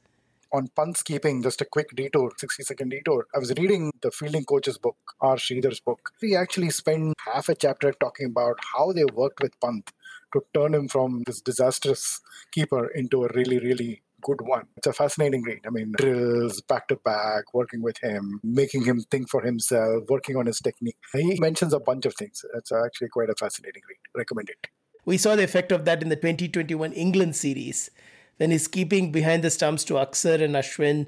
on 0.55 0.69
Pant's 0.75 1.03
keeping, 1.03 1.43
just 1.43 1.59
a 1.61 1.65
quick 1.65 1.89
detour, 1.95 2.31
60 2.37 2.63
second 2.63 2.89
detour. 2.89 3.27
I 3.35 3.39
was 3.39 3.53
reading 3.57 3.91
the 4.01 4.09
fielding 4.09 4.45
coach's 4.45 4.77
book, 4.77 4.97
R. 5.19 5.35
Sridhar's 5.35 5.81
book. 5.81 6.11
We 6.21 6.35
actually 6.35 6.69
spent 6.69 7.13
half 7.25 7.49
a 7.49 7.55
chapter 7.55 7.91
talking 7.91 8.27
about 8.27 8.57
how 8.73 8.93
they 8.93 9.03
worked 9.05 9.41
with 9.41 9.59
Pant 9.59 9.91
to 10.33 10.41
turn 10.53 10.73
him 10.73 10.87
from 10.87 11.23
this 11.25 11.41
disastrous 11.41 12.21
keeper 12.51 12.87
into 12.87 13.25
a 13.25 13.29
really, 13.35 13.59
really 13.59 14.01
good 14.21 14.41
one. 14.41 14.67
It's 14.77 14.87
a 14.87 14.93
fascinating 14.93 15.43
read. 15.43 15.59
I 15.67 15.71
mean, 15.71 15.93
drills 15.97 16.61
back 16.61 16.87
to 16.87 16.95
back, 16.95 17.53
working 17.53 17.81
with 17.81 17.97
him, 18.01 18.39
making 18.43 18.85
him 18.85 19.01
think 19.11 19.29
for 19.29 19.41
himself, 19.41 20.05
working 20.09 20.37
on 20.37 20.45
his 20.45 20.59
technique. 20.59 20.97
He 21.13 21.37
mentions 21.39 21.73
a 21.73 21.79
bunch 21.79 22.05
of 22.05 22.15
things. 22.15 22.43
It's 22.55 22.71
actually 22.71 23.09
quite 23.09 23.29
a 23.29 23.35
fascinating 23.35 23.81
read. 23.89 23.99
Recommend 24.15 24.49
it. 24.49 24.69
We 25.05 25.17
saw 25.17 25.35
the 25.35 25.43
effect 25.43 25.71
of 25.71 25.85
that 25.85 26.01
in 26.01 26.09
the 26.09 26.15
2021 26.15 26.91
England 26.93 27.35
series 27.35 27.91
when 28.37 28.51
his 28.51 28.67
keeping 28.67 29.11
behind 29.11 29.43
the 29.43 29.49
stumps 29.49 29.83
to 29.85 29.93
Axar 29.95 30.41
and 30.41 30.55
Ashwin 30.55 31.07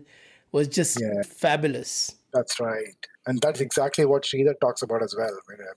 was 0.51 0.67
just 0.67 1.00
yeah. 1.00 1.22
fabulous. 1.24 2.15
That's 2.34 2.60
right. 2.60 2.96
And 3.25 3.41
that's 3.41 3.60
exactly 3.60 4.05
what 4.05 4.24
Sridhar 4.24 4.60
talks 4.62 4.81
about 4.81 5.03
as 5.03 5.15
well. 5.17 5.29
I 5.29 5.51
mean, 5.51 5.60
uh, 5.62 5.74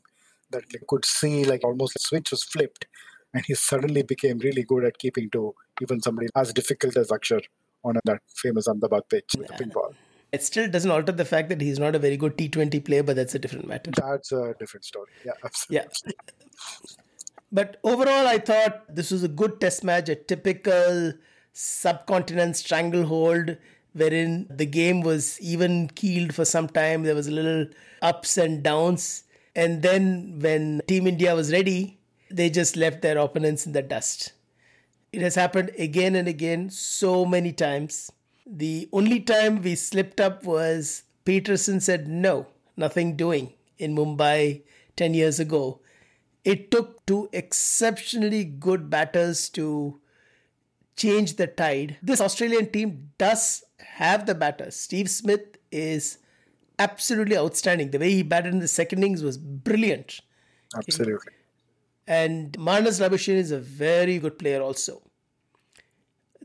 that 0.52 0.64
you 0.72 0.80
could 0.88 1.04
see 1.04 1.44
like 1.44 1.64
almost 1.64 1.94
the 1.94 2.00
switch 2.00 2.30
was 2.30 2.44
flipped 2.44 2.86
and 3.34 3.44
he 3.46 3.54
suddenly 3.54 4.02
became 4.02 4.38
really 4.38 4.62
good 4.62 4.84
at 4.84 4.98
keeping 4.98 5.30
to 5.30 5.54
even 5.80 6.00
somebody 6.00 6.28
as 6.36 6.52
difficult 6.52 6.96
as 6.96 7.08
Axar 7.08 7.42
on 7.84 7.98
that 8.04 8.20
famous 8.36 8.68
Ahmedabad 8.68 9.08
pitch 9.08 9.30
with 9.38 9.48
the 9.48 9.54
pink 9.54 9.72
ball. 9.72 9.94
It 10.32 10.42
still 10.44 10.68
doesn't 10.68 10.90
alter 10.90 11.12
the 11.12 11.24
fact 11.24 11.48
that 11.48 11.60
he's 11.60 11.78
not 11.78 11.96
a 11.96 11.98
very 11.98 12.16
good 12.16 12.36
T20 12.36 12.84
player, 12.84 13.02
but 13.02 13.16
that's 13.16 13.34
a 13.34 13.38
different 13.38 13.66
matter. 13.66 13.90
That's 13.90 14.30
a 14.30 14.54
different 14.58 14.84
story. 14.84 15.10
Yeah, 15.24 15.32
absolutely. 15.44 15.88
Yeah. 16.06 17.02
But 17.52 17.78
overall, 17.82 18.28
I 18.28 18.38
thought 18.38 18.94
this 18.94 19.10
was 19.10 19.24
a 19.24 19.28
good 19.28 19.60
test 19.60 19.82
match, 19.82 20.08
a 20.08 20.14
typical 20.14 21.14
subcontinent 21.52 22.56
stranglehold 22.56 23.56
wherein 23.92 24.46
the 24.48 24.66
game 24.66 25.00
was 25.00 25.40
even 25.40 25.88
keeled 25.88 26.34
for 26.34 26.44
some 26.44 26.68
time. 26.68 27.02
There 27.02 27.14
was 27.14 27.26
a 27.26 27.32
little 27.32 27.66
ups 28.02 28.36
and 28.38 28.62
downs. 28.62 29.24
And 29.56 29.82
then 29.82 30.38
when 30.40 30.80
Team 30.86 31.06
India 31.06 31.34
was 31.34 31.52
ready, 31.52 31.98
they 32.30 32.50
just 32.50 32.76
left 32.76 33.02
their 33.02 33.18
opponents 33.18 33.66
in 33.66 33.72
the 33.72 33.82
dust. 33.82 34.32
It 35.12 35.22
has 35.22 35.34
happened 35.34 35.72
again 35.76 36.14
and 36.14 36.28
again, 36.28 36.70
so 36.70 37.24
many 37.24 37.52
times. 37.52 38.12
The 38.46 38.88
only 38.92 39.20
time 39.20 39.60
we 39.60 39.74
slipped 39.74 40.20
up 40.20 40.44
was 40.44 41.02
Pietersen 41.24 41.82
said 41.82 42.08
no, 42.08 42.46
nothing 42.76 43.16
doing 43.16 43.52
in 43.78 43.96
Mumbai 43.96 44.62
10 44.96 45.14
years 45.14 45.40
ago. 45.40 45.80
It 46.44 46.70
took 46.70 47.04
two 47.06 47.28
exceptionally 47.32 48.44
good 48.44 48.88
batters 48.88 49.48
to 49.50 50.00
change 51.00 51.36
the 51.36 51.46
tide. 51.46 51.96
This 52.02 52.20
Australian 52.20 52.70
team 52.70 53.10
does 53.18 53.64
have 53.78 54.26
the 54.26 54.34
batters. 54.34 54.76
Steve 54.76 55.08
Smith 55.08 55.56
is 55.72 56.18
absolutely 56.78 57.36
outstanding. 57.36 57.90
The 57.90 57.98
way 57.98 58.12
he 58.12 58.22
batted 58.22 58.52
in 58.52 58.60
the 58.60 58.68
second 58.68 58.98
innings 59.02 59.22
was 59.22 59.38
brilliant. 59.38 60.20
Absolutely. 60.76 61.32
And 62.06 62.52
Marnus 62.58 63.00
Labuschagne 63.00 63.36
is 63.36 63.50
a 63.50 63.58
very 63.58 64.18
good 64.18 64.38
player 64.38 64.60
also. 64.60 65.02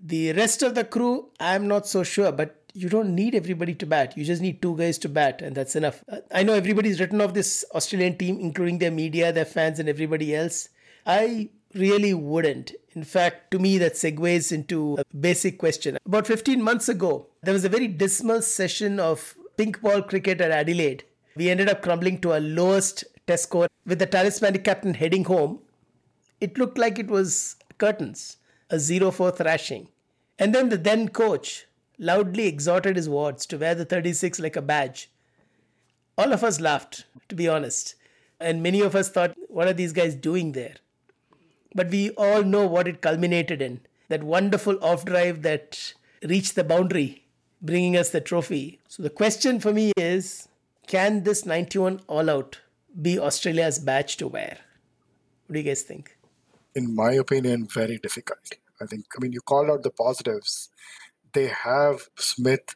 The 0.01 0.33
rest 0.33 0.62
of 0.62 0.75
the 0.75 0.83
crew, 0.83 1.31
I'm 1.39 1.67
not 1.67 1.88
so 1.88 2.03
sure, 2.03 2.31
but 2.31 2.62
you 2.74 2.89
don't 2.89 3.15
need 3.15 3.33
everybody 3.33 3.74
to 3.75 3.85
bat. 3.85 4.15
You 4.17 4.25
just 4.25 4.41
need 4.41 4.62
two 4.62 4.75
guys 4.77 4.97
to 5.00 5.09
bat, 5.09 5.41
and 5.41 5.55
that's 5.55 5.75
enough. 5.75 6.03
Uh, 6.09 6.19
I 6.31 6.43
know 6.43 6.53
everybody's 6.53 7.00
written 7.00 7.21
off 7.21 7.33
this 7.33 7.65
Australian 7.74 8.17
team, 8.17 8.39
including 8.39 8.79
their 8.79 8.91
media, 8.91 9.31
their 9.31 9.45
fans, 9.45 9.79
and 9.79 9.89
everybody 9.89 10.35
else. 10.35 10.69
I 11.05 11.50
really 11.74 12.13
wouldn't. 12.13 12.74
In 12.95 13.03
fact, 13.03 13.51
to 13.51 13.59
me, 13.59 13.77
that 13.77 13.93
segues 13.93 14.53
into 14.53 14.97
a 14.97 15.17
basic 15.17 15.57
question. 15.57 15.97
About 16.05 16.25
15 16.25 16.61
months 16.61 16.87
ago, 16.87 17.27
there 17.43 17.53
was 17.53 17.65
a 17.65 17.69
very 17.69 17.89
dismal 17.89 18.41
session 18.41 19.01
of 19.01 19.35
pink 19.57 19.81
ball 19.81 20.01
cricket 20.01 20.39
at 20.39 20.51
Adelaide. 20.51 21.03
We 21.35 21.49
ended 21.49 21.67
up 21.67 21.81
crumbling 21.81 22.21
to 22.21 22.31
our 22.31 22.39
lowest 22.39 23.03
test 23.27 23.43
score 23.43 23.67
with 23.85 23.99
the 23.99 24.05
talismanic 24.05 24.63
captain 24.63 24.93
heading 24.93 25.25
home. 25.25 25.59
It 26.39 26.57
looked 26.57 26.77
like 26.77 26.97
it 26.97 27.07
was 27.07 27.57
curtains, 27.77 28.37
a 28.69 28.79
0 28.79 29.11
4 29.11 29.31
thrashing. 29.31 29.89
And 30.39 30.55
then 30.55 30.69
the 30.69 30.77
then 30.77 31.09
coach 31.09 31.65
loudly 31.99 32.47
exhorted 32.47 32.95
his 32.95 33.09
wards 33.09 33.45
to 33.47 33.57
wear 33.57 33.75
the 33.75 33.85
36 33.85 34.39
like 34.39 34.55
a 34.55 34.61
badge. 34.61 35.11
All 36.17 36.31
of 36.31 36.45
us 36.45 36.61
laughed, 36.61 37.05
to 37.27 37.35
be 37.35 37.49
honest. 37.49 37.95
And 38.39 38.63
many 38.63 38.79
of 38.79 38.95
us 38.95 39.09
thought, 39.09 39.35
what 39.49 39.67
are 39.67 39.73
these 39.73 39.91
guys 39.91 40.15
doing 40.15 40.53
there? 40.53 40.75
But 41.75 41.89
we 41.89 42.12
all 42.12 42.41
know 42.41 42.65
what 42.65 42.88
it 42.88 43.01
culminated 43.01 43.62
in 43.62 43.82
that 44.08 44.24
wonderful 44.24 44.82
off 44.82 45.03
drive 45.05 45.41
that 45.41 45.94
reached 46.24 46.55
the 46.55 46.63
boundary, 46.63 47.25
bringing 47.62 47.98
us 47.98 48.10
the 48.10 48.22
trophy. 48.22 48.79
So 48.88 49.03
the 49.03 49.10
question 49.10 49.60
for 49.60 49.74
me 49.74 49.91
is 49.98 50.48
can 50.88 51.24
this 51.24 51.46
91 51.46 52.01
all 52.08 52.29
out 52.29 52.62
be 53.00 53.20
Australia's 53.20 53.79
badge 53.79 54.17
to 54.17 54.27
wear? 54.27 54.58
What 55.48 55.53
do 55.53 55.60
you 55.60 55.65
guys 55.65 55.82
think? 55.82 56.17
In 56.75 56.96
my 56.96 57.13
opinion, 57.13 57.67
very 57.67 57.98
difficult. 57.98 58.55
I 58.82 58.86
think, 58.86 59.05
I 59.17 59.22
mean, 59.22 59.32
you 59.32 59.41
called 59.41 59.70
out 59.70 59.84
the 59.84 59.89
positives. 59.89 60.70
They 61.34 61.48
have 61.48 62.10
Smith, 62.17 62.75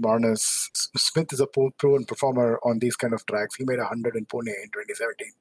Marnus. 0.00 0.70
Smith 0.96 1.32
is 1.32 1.40
a 1.40 1.46
proven 1.46 2.04
performer 2.04 2.58
on 2.64 2.78
these 2.78 2.96
kind 2.96 3.12
of 3.12 3.24
tracks. 3.26 3.56
He 3.56 3.64
made 3.64 3.78
100 3.78 4.16
in 4.16 4.26
Pune 4.26 4.48
in 4.48 4.70
2017. 4.72 5.32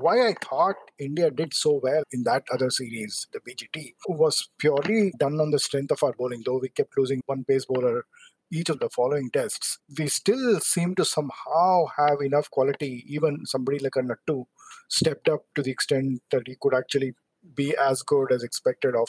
Why 0.00 0.28
I 0.28 0.34
thought 0.42 0.76
India 0.98 1.30
did 1.30 1.54
so 1.54 1.80
well 1.82 2.02
in 2.12 2.22
that 2.24 2.44
other 2.52 2.70
series, 2.70 3.26
the 3.32 3.40
BGT, 3.40 3.94
was 4.08 4.48
purely 4.58 5.12
done 5.18 5.40
on 5.40 5.50
the 5.50 5.58
strength 5.58 5.90
of 5.90 6.02
our 6.02 6.12
bowling, 6.12 6.42
though 6.44 6.58
we 6.58 6.68
kept 6.68 6.96
losing 6.96 7.20
one 7.26 7.44
pace 7.44 7.64
bowler 7.64 8.04
each 8.52 8.68
of 8.68 8.78
the 8.80 8.90
following 8.90 9.30
tests, 9.30 9.78
we 9.98 10.06
still 10.08 10.60
seem 10.60 10.94
to 10.94 11.04
somehow 11.04 11.86
have 11.96 12.20
enough 12.20 12.50
quality. 12.50 13.02
Even 13.08 13.46
somebody 13.46 13.78
like 13.78 13.96
a 13.96 14.00
Nattu 14.00 14.44
stepped 14.88 15.28
up 15.28 15.44
to 15.54 15.62
the 15.62 15.70
extent 15.70 16.22
that 16.30 16.42
he 16.46 16.56
could 16.60 16.74
actually 16.74 17.14
be 17.54 17.74
as 17.76 18.02
good 18.02 18.30
as 18.30 18.42
expected 18.42 18.94
of 18.94 19.08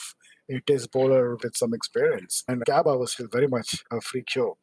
a 0.50 0.60
test 0.60 0.92
bowler 0.92 1.36
with 1.36 1.56
some 1.56 1.74
experience. 1.74 2.44
And 2.48 2.64
Gabba 2.64 2.98
was 2.98 3.12
still 3.12 3.28
very 3.30 3.48
much 3.48 3.84
a 3.90 4.00
freak 4.00 4.28
show. 4.28 4.58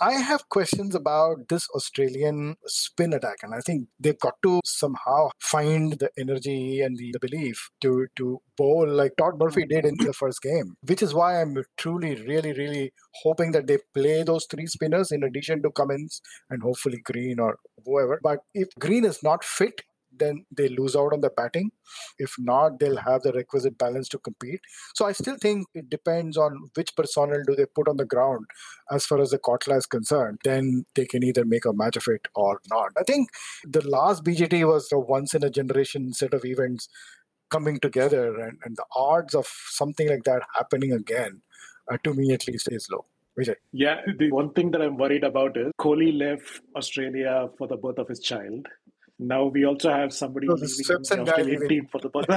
I 0.00 0.12
have 0.12 0.48
questions 0.50 0.94
about 0.94 1.48
this 1.48 1.66
Australian 1.70 2.56
spin 2.66 3.14
attack, 3.14 3.38
and 3.42 3.54
I 3.54 3.60
think 3.60 3.88
they've 3.98 4.18
got 4.18 4.34
to 4.42 4.60
somehow 4.62 5.30
find 5.38 5.94
the 5.94 6.10
energy 6.18 6.82
and 6.82 6.98
the, 6.98 7.12
the 7.12 7.18
belief 7.18 7.70
to 7.80 8.06
to 8.16 8.42
bowl 8.58 8.86
like 8.86 9.16
Todd 9.16 9.38
Murphy 9.38 9.64
did 9.64 9.86
in 9.86 9.94
the 9.98 10.12
first 10.12 10.42
game, 10.42 10.76
which 10.86 11.02
is 11.02 11.14
why 11.14 11.40
I'm 11.40 11.56
truly, 11.78 12.14
really, 12.26 12.52
really 12.52 12.92
hoping 13.22 13.52
that 13.52 13.68
they 13.68 13.78
play 13.94 14.22
those 14.22 14.44
three 14.50 14.66
spinners 14.66 15.10
in 15.10 15.22
addition 15.22 15.62
to 15.62 15.70
Cummins 15.70 16.20
and 16.50 16.62
hopefully 16.62 17.00
Green 17.02 17.40
or 17.40 17.56
whoever. 17.86 18.20
But 18.22 18.40
if 18.52 18.68
Green 18.78 19.06
is 19.06 19.22
not 19.22 19.44
fit, 19.44 19.80
then 20.20 20.44
they 20.56 20.68
lose 20.68 20.94
out 20.94 21.12
on 21.12 21.20
the 21.20 21.30
batting. 21.30 21.72
If 22.18 22.34
not, 22.38 22.78
they'll 22.78 22.96
have 22.98 23.22
the 23.22 23.32
requisite 23.32 23.76
balance 23.76 24.08
to 24.10 24.18
compete. 24.18 24.60
So 24.94 25.06
I 25.06 25.12
still 25.12 25.36
think 25.36 25.66
it 25.74 25.90
depends 25.90 26.36
on 26.36 26.70
which 26.74 26.94
personnel 26.94 27.42
do 27.46 27.56
they 27.56 27.66
put 27.66 27.88
on 27.88 27.96
the 27.96 28.04
ground 28.04 28.46
as 28.90 29.06
far 29.06 29.20
as 29.20 29.30
the 29.30 29.38
Kotla 29.38 29.78
is 29.78 29.86
concerned. 29.86 30.38
Then 30.44 30.84
they 30.94 31.06
can 31.06 31.24
either 31.24 31.44
make 31.44 31.64
a 31.64 31.72
match 31.72 31.96
of 31.96 32.06
it 32.06 32.28
or 32.34 32.60
not. 32.70 32.92
I 32.98 33.02
think 33.02 33.30
the 33.64 33.86
last 33.88 34.22
BGT 34.24 34.66
was 34.66 34.88
a 34.92 34.98
once 34.98 35.34
in 35.34 35.42
a 35.42 35.50
generation 35.50 36.12
set 36.12 36.34
of 36.34 36.44
events 36.44 36.88
coming 37.50 37.80
together, 37.80 38.38
and, 38.38 38.58
and 38.64 38.76
the 38.76 38.84
odds 38.94 39.34
of 39.34 39.46
something 39.46 40.08
like 40.08 40.22
that 40.24 40.42
happening 40.56 40.92
again, 40.92 41.42
uh, 41.90 41.98
to 42.04 42.14
me 42.14 42.32
at 42.32 42.46
least, 42.46 42.68
is 42.70 42.88
low. 42.90 43.04
Yeah, 43.72 44.00
the 44.18 44.30
one 44.30 44.52
thing 44.52 44.70
that 44.72 44.82
I'm 44.82 44.96
worried 44.96 45.24
about 45.24 45.56
is 45.56 45.72
Kohli 45.80 46.16
left 46.16 46.60
Australia 46.76 47.48
for 47.56 47.66
the 47.68 47.76
birth 47.76 47.98
of 47.98 48.08
his 48.08 48.20
child. 48.20 48.66
Now 49.22 49.44
we 49.44 49.66
also 49.66 49.90
have 49.90 50.14
somebody 50.14 50.46
So 50.46 50.54
leaving 50.54 50.86
the 50.86 51.20
Australian 51.20 51.68
team 51.68 51.88
for 51.92 52.00
the 52.00 52.08
birth. 52.08 52.28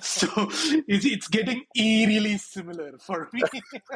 so 0.02 0.28
it's, 0.88 1.04
it's 1.04 1.28
getting 1.28 1.62
eerily 1.76 2.38
similar 2.38 2.96
for 2.98 3.28
me. 3.34 3.42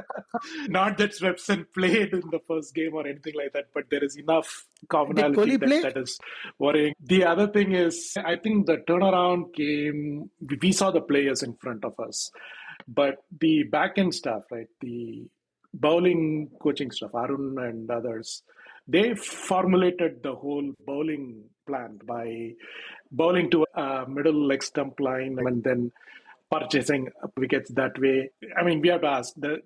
Not 0.68 0.98
that 0.98 1.12
Swepson 1.12 1.64
played 1.72 2.12
in 2.12 2.28
the 2.30 2.40
first 2.46 2.74
game 2.74 2.92
or 2.92 3.06
anything 3.06 3.32
like 3.34 3.54
that, 3.54 3.68
but 3.72 3.84
there 3.90 4.04
is 4.04 4.16
enough 4.18 4.66
commonality 4.90 5.56
that, 5.56 5.68
that 5.82 5.96
is 5.96 6.18
worrying. 6.58 6.94
The 7.00 7.24
other 7.24 7.46
thing 7.48 7.72
is, 7.72 8.14
I 8.22 8.36
think 8.36 8.66
the 8.66 8.76
turnaround 8.76 9.54
came. 9.54 10.30
We 10.60 10.72
saw 10.72 10.90
the 10.90 11.00
players 11.00 11.42
in 11.42 11.54
front 11.54 11.86
of 11.86 11.98
us, 11.98 12.30
but 12.86 13.24
the 13.40 13.62
back 13.62 13.96
end 13.96 14.14
stuff, 14.14 14.42
right? 14.50 14.68
The 14.82 15.26
bowling 15.72 16.50
coaching 16.60 16.90
stuff, 16.90 17.14
Arun 17.14 17.56
and 17.58 17.90
others, 17.90 18.42
they 18.88 19.14
formulated 19.14 20.22
the 20.22 20.35
whole 20.35 20.72
bowling 20.87 21.44
plan 21.66 21.98
by 22.07 22.53
bowling 23.12 23.51
to 23.51 23.64
a 23.74 24.09
middle 24.09 24.46
leg 24.46 24.62
stump 24.62 24.98
line 24.98 25.37
and 25.38 25.62
then 25.62 25.92
purchasing 26.51 27.09
wickets 27.37 27.70
that 27.72 27.98
way. 27.98 28.31
I 28.57 28.62
mean, 28.64 28.81
we 28.81 28.88
have 28.88 29.03
to 29.03 29.09
ask 29.09 29.35
the 29.37 29.59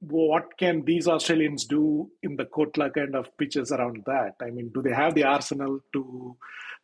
what 0.00 0.56
can 0.58 0.84
these 0.84 1.08
Australians 1.08 1.64
do 1.64 2.10
in 2.22 2.36
the 2.36 2.44
Kotla 2.44 2.92
kind 2.94 3.16
of 3.16 3.36
pitches 3.36 3.72
around 3.72 4.02
that? 4.06 4.34
I 4.40 4.50
mean, 4.50 4.70
do 4.72 4.82
they 4.82 4.92
have 4.92 5.14
the 5.14 5.24
arsenal 5.24 5.80
to 5.92 6.36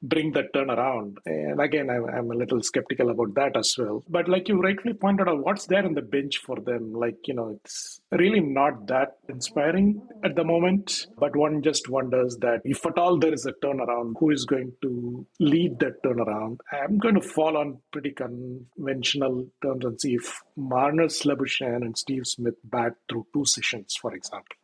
bring 0.02 0.32
that 0.32 0.52
turnaround? 0.52 1.16
And 1.26 1.60
again, 1.60 1.90
I'm, 1.90 2.06
I'm 2.06 2.30
a 2.30 2.34
little 2.34 2.60
skeptical 2.62 3.10
about 3.10 3.34
that 3.34 3.56
as 3.56 3.74
well. 3.78 4.02
But 4.08 4.28
like 4.28 4.48
you 4.48 4.60
rightly 4.60 4.94
pointed 4.94 5.28
out, 5.28 5.44
what's 5.44 5.66
there 5.66 5.84
in 5.84 5.94
the 5.94 6.02
bench 6.02 6.38
for 6.38 6.56
them? 6.56 6.92
Like, 6.92 7.16
you 7.26 7.34
know, 7.34 7.56
it's 7.62 8.00
really 8.10 8.40
not 8.40 8.86
that 8.88 9.16
inspiring 9.28 10.02
at 10.24 10.34
the 10.34 10.44
moment. 10.44 11.06
But 11.16 11.36
one 11.36 11.62
just 11.62 11.88
wonders 11.88 12.36
that 12.38 12.62
if 12.64 12.84
at 12.84 12.98
all 12.98 13.18
there 13.18 13.32
is 13.32 13.46
a 13.46 13.52
turnaround, 13.64 14.14
who 14.18 14.30
is 14.30 14.44
going 14.44 14.72
to 14.82 15.13
lead 15.40 15.78
that 15.80 16.02
turnaround? 16.02 16.58
I'm 16.72 16.98
going 16.98 17.14
to 17.14 17.20
fall 17.20 17.56
on 17.56 17.78
pretty 17.92 18.12
conventional 18.12 19.46
terms 19.62 19.84
and 19.84 20.00
see 20.00 20.14
if 20.14 20.42
Marnus 20.58 21.24
Labuschagne 21.24 21.82
and 21.82 21.96
Steve 21.96 22.26
Smith 22.26 22.54
bat 22.64 22.94
through 23.08 23.26
two 23.32 23.44
sessions, 23.44 23.96
for 24.00 24.14
example. 24.14 24.56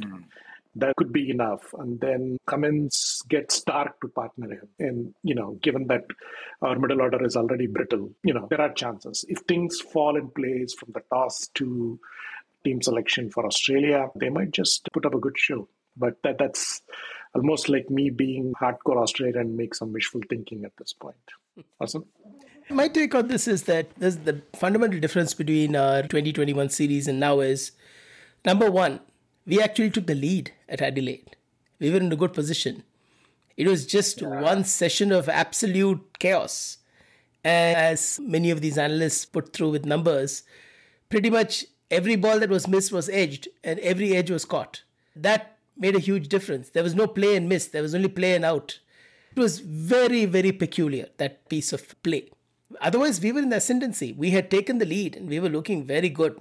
Mm. 0.00 0.24
That 0.76 0.94
could 0.96 1.12
be 1.12 1.30
enough. 1.30 1.62
And 1.78 2.00
then 2.00 2.38
Cummins 2.46 3.22
gets 3.28 3.56
Stark 3.56 4.00
to 4.00 4.08
partner 4.08 4.52
him. 4.52 4.68
And, 4.78 5.14
you 5.22 5.34
know, 5.34 5.58
given 5.60 5.88
that 5.88 6.04
our 6.62 6.78
middle 6.78 7.00
order 7.00 7.24
is 7.24 7.36
already 7.36 7.66
brittle, 7.66 8.10
you 8.22 8.32
know, 8.32 8.46
there 8.48 8.60
are 8.60 8.72
chances. 8.72 9.24
If 9.28 9.38
things 9.48 9.80
fall 9.80 10.16
in 10.16 10.30
place 10.30 10.74
from 10.74 10.92
the 10.92 11.00
toss 11.12 11.48
to 11.54 11.98
team 12.64 12.82
selection 12.82 13.30
for 13.30 13.46
Australia, 13.46 14.08
they 14.14 14.28
might 14.28 14.52
just 14.52 14.88
put 14.92 15.06
up 15.06 15.14
a 15.14 15.20
good 15.20 15.38
show. 15.38 15.68
But 15.96 16.22
that, 16.22 16.38
that's 16.38 16.80
almost 17.38 17.68
like 17.68 17.88
me 17.88 18.10
being 18.10 18.52
hardcore 18.60 19.02
Australian 19.02 19.38
and 19.38 19.56
make 19.56 19.74
some 19.74 19.92
wishful 19.92 20.20
thinking 20.28 20.64
at 20.64 20.76
this 20.76 20.92
point. 20.92 21.16
Awesome. 21.80 22.04
My 22.70 22.88
take 22.88 23.14
on 23.14 23.28
this 23.28 23.48
is 23.48 23.62
that 23.62 23.88
there's 23.96 24.18
the 24.18 24.42
fundamental 24.54 25.00
difference 25.00 25.32
between 25.32 25.74
our 25.74 26.02
2021 26.02 26.68
series 26.68 27.08
and 27.08 27.18
now 27.18 27.40
is 27.40 27.72
number 28.44 28.70
one, 28.70 29.00
we 29.46 29.62
actually 29.62 29.90
took 29.90 30.06
the 30.06 30.14
lead 30.14 30.52
at 30.68 30.82
Adelaide. 30.82 31.36
We 31.80 31.90
were 31.90 31.96
in 31.96 32.12
a 32.12 32.16
good 32.16 32.34
position. 32.34 32.82
It 33.56 33.66
was 33.66 33.86
just 33.86 34.22
one 34.22 34.64
session 34.64 35.12
of 35.12 35.28
absolute 35.28 36.18
chaos. 36.18 36.78
And 37.42 37.76
as 37.76 38.20
many 38.22 38.50
of 38.50 38.60
these 38.60 38.76
analysts 38.76 39.24
put 39.24 39.52
through 39.52 39.70
with 39.70 39.86
numbers, 39.86 40.42
pretty 41.08 41.30
much 41.30 41.64
every 41.90 42.16
ball 42.16 42.38
that 42.40 42.50
was 42.50 42.68
missed 42.68 42.92
was 42.92 43.08
edged 43.08 43.48
and 43.64 43.78
every 43.80 44.14
edge 44.14 44.30
was 44.30 44.44
caught. 44.44 44.82
That 45.16 45.57
made 45.78 45.96
a 45.96 46.00
huge 46.00 46.28
difference. 46.28 46.70
There 46.70 46.82
was 46.82 46.94
no 46.94 47.06
play 47.06 47.36
and 47.36 47.48
miss, 47.48 47.66
there 47.66 47.82
was 47.82 47.94
only 47.94 48.08
play 48.08 48.34
and 48.34 48.44
out. 48.44 48.78
It 49.36 49.40
was 49.40 49.60
very, 49.60 50.24
very 50.24 50.52
peculiar, 50.52 51.06
that 51.18 51.48
piece 51.48 51.72
of 51.72 52.00
play. 52.02 52.30
Otherwise, 52.80 53.20
we 53.20 53.32
were 53.32 53.40
in 53.40 53.48
the 53.48 53.56
ascendancy. 53.56 54.12
We 54.12 54.30
had 54.30 54.50
taken 54.50 54.78
the 54.78 54.84
lead 54.84 55.16
and 55.16 55.28
we 55.28 55.40
were 55.40 55.48
looking 55.48 55.84
very 55.84 56.08
good. 56.08 56.40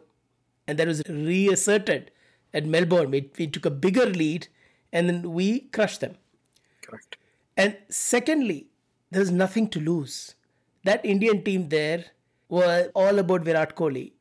And 0.67 0.77
that 0.79 0.87
was 0.87 1.01
reasserted 1.07 2.11
at 2.53 2.65
Melbourne. 2.65 3.11
We, 3.11 3.29
we 3.37 3.47
took 3.47 3.65
a 3.65 3.69
bigger 3.69 4.05
lead 4.05 4.47
and 4.91 5.09
then 5.09 5.31
we 5.31 5.61
crushed 5.61 6.01
them. 6.01 6.15
Correct. 6.81 7.17
And 7.55 7.77
secondly, 7.89 8.67
there's 9.11 9.31
nothing 9.31 9.69
to 9.69 9.79
lose. 9.79 10.35
That 10.83 11.05
Indian 11.05 11.43
team 11.43 11.69
there 11.69 12.05
were 12.49 12.91
all 12.93 13.19
about 13.19 13.43
Virat 13.43 13.75
Kohli. 13.75 14.13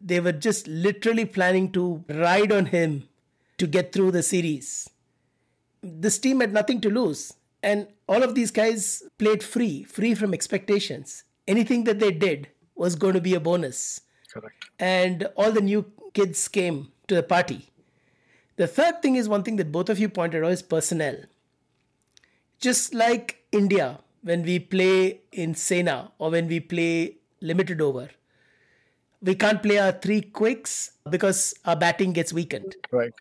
They 0.00 0.20
were 0.20 0.32
just 0.32 0.66
literally 0.66 1.24
planning 1.24 1.70
to 1.72 2.04
ride 2.08 2.50
on 2.52 2.66
him 2.66 3.08
to 3.62 3.68
get 3.68 3.92
through 3.92 4.10
the 4.10 4.24
series. 4.24 4.90
This 5.84 6.18
team 6.18 6.40
had 6.40 6.52
nothing 6.52 6.80
to 6.80 6.90
lose. 6.90 7.34
And 7.62 7.86
all 8.08 8.24
of 8.24 8.34
these 8.34 8.50
guys 8.50 9.04
played 9.18 9.40
free, 9.40 9.84
free 9.84 10.16
from 10.16 10.34
expectations. 10.34 11.22
Anything 11.46 11.84
that 11.84 12.00
they 12.00 12.10
did 12.10 12.48
was 12.74 12.96
going 12.96 13.14
to 13.14 13.20
be 13.20 13.34
a 13.36 13.40
bonus. 13.40 14.00
Correct. 14.32 14.64
And 14.80 15.28
all 15.36 15.52
the 15.52 15.60
new 15.60 15.86
kids 16.12 16.48
came 16.48 16.90
to 17.06 17.14
the 17.14 17.22
party. 17.22 17.70
The 18.56 18.66
third 18.66 19.00
thing 19.00 19.14
is 19.14 19.28
one 19.28 19.44
thing 19.44 19.56
that 19.56 19.70
both 19.70 19.88
of 19.88 20.00
you 20.00 20.08
pointed 20.08 20.42
out 20.42 20.50
is 20.50 20.62
personnel. 20.62 21.18
Just 22.58 22.92
like 22.92 23.44
India, 23.52 24.00
when 24.22 24.42
we 24.42 24.58
play 24.58 25.20
in 25.30 25.54
Sena 25.54 26.10
or 26.18 26.30
when 26.30 26.48
we 26.48 26.58
play 26.58 27.18
limited 27.40 27.80
over, 27.80 28.10
we 29.20 29.36
can't 29.36 29.62
play 29.62 29.78
our 29.78 29.92
three 29.92 30.20
quicks 30.20 30.92
because 31.08 31.54
our 31.64 31.76
batting 31.76 32.12
gets 32.12 32.32
weakened. 32.32 32.74
Right. 32.90 33.12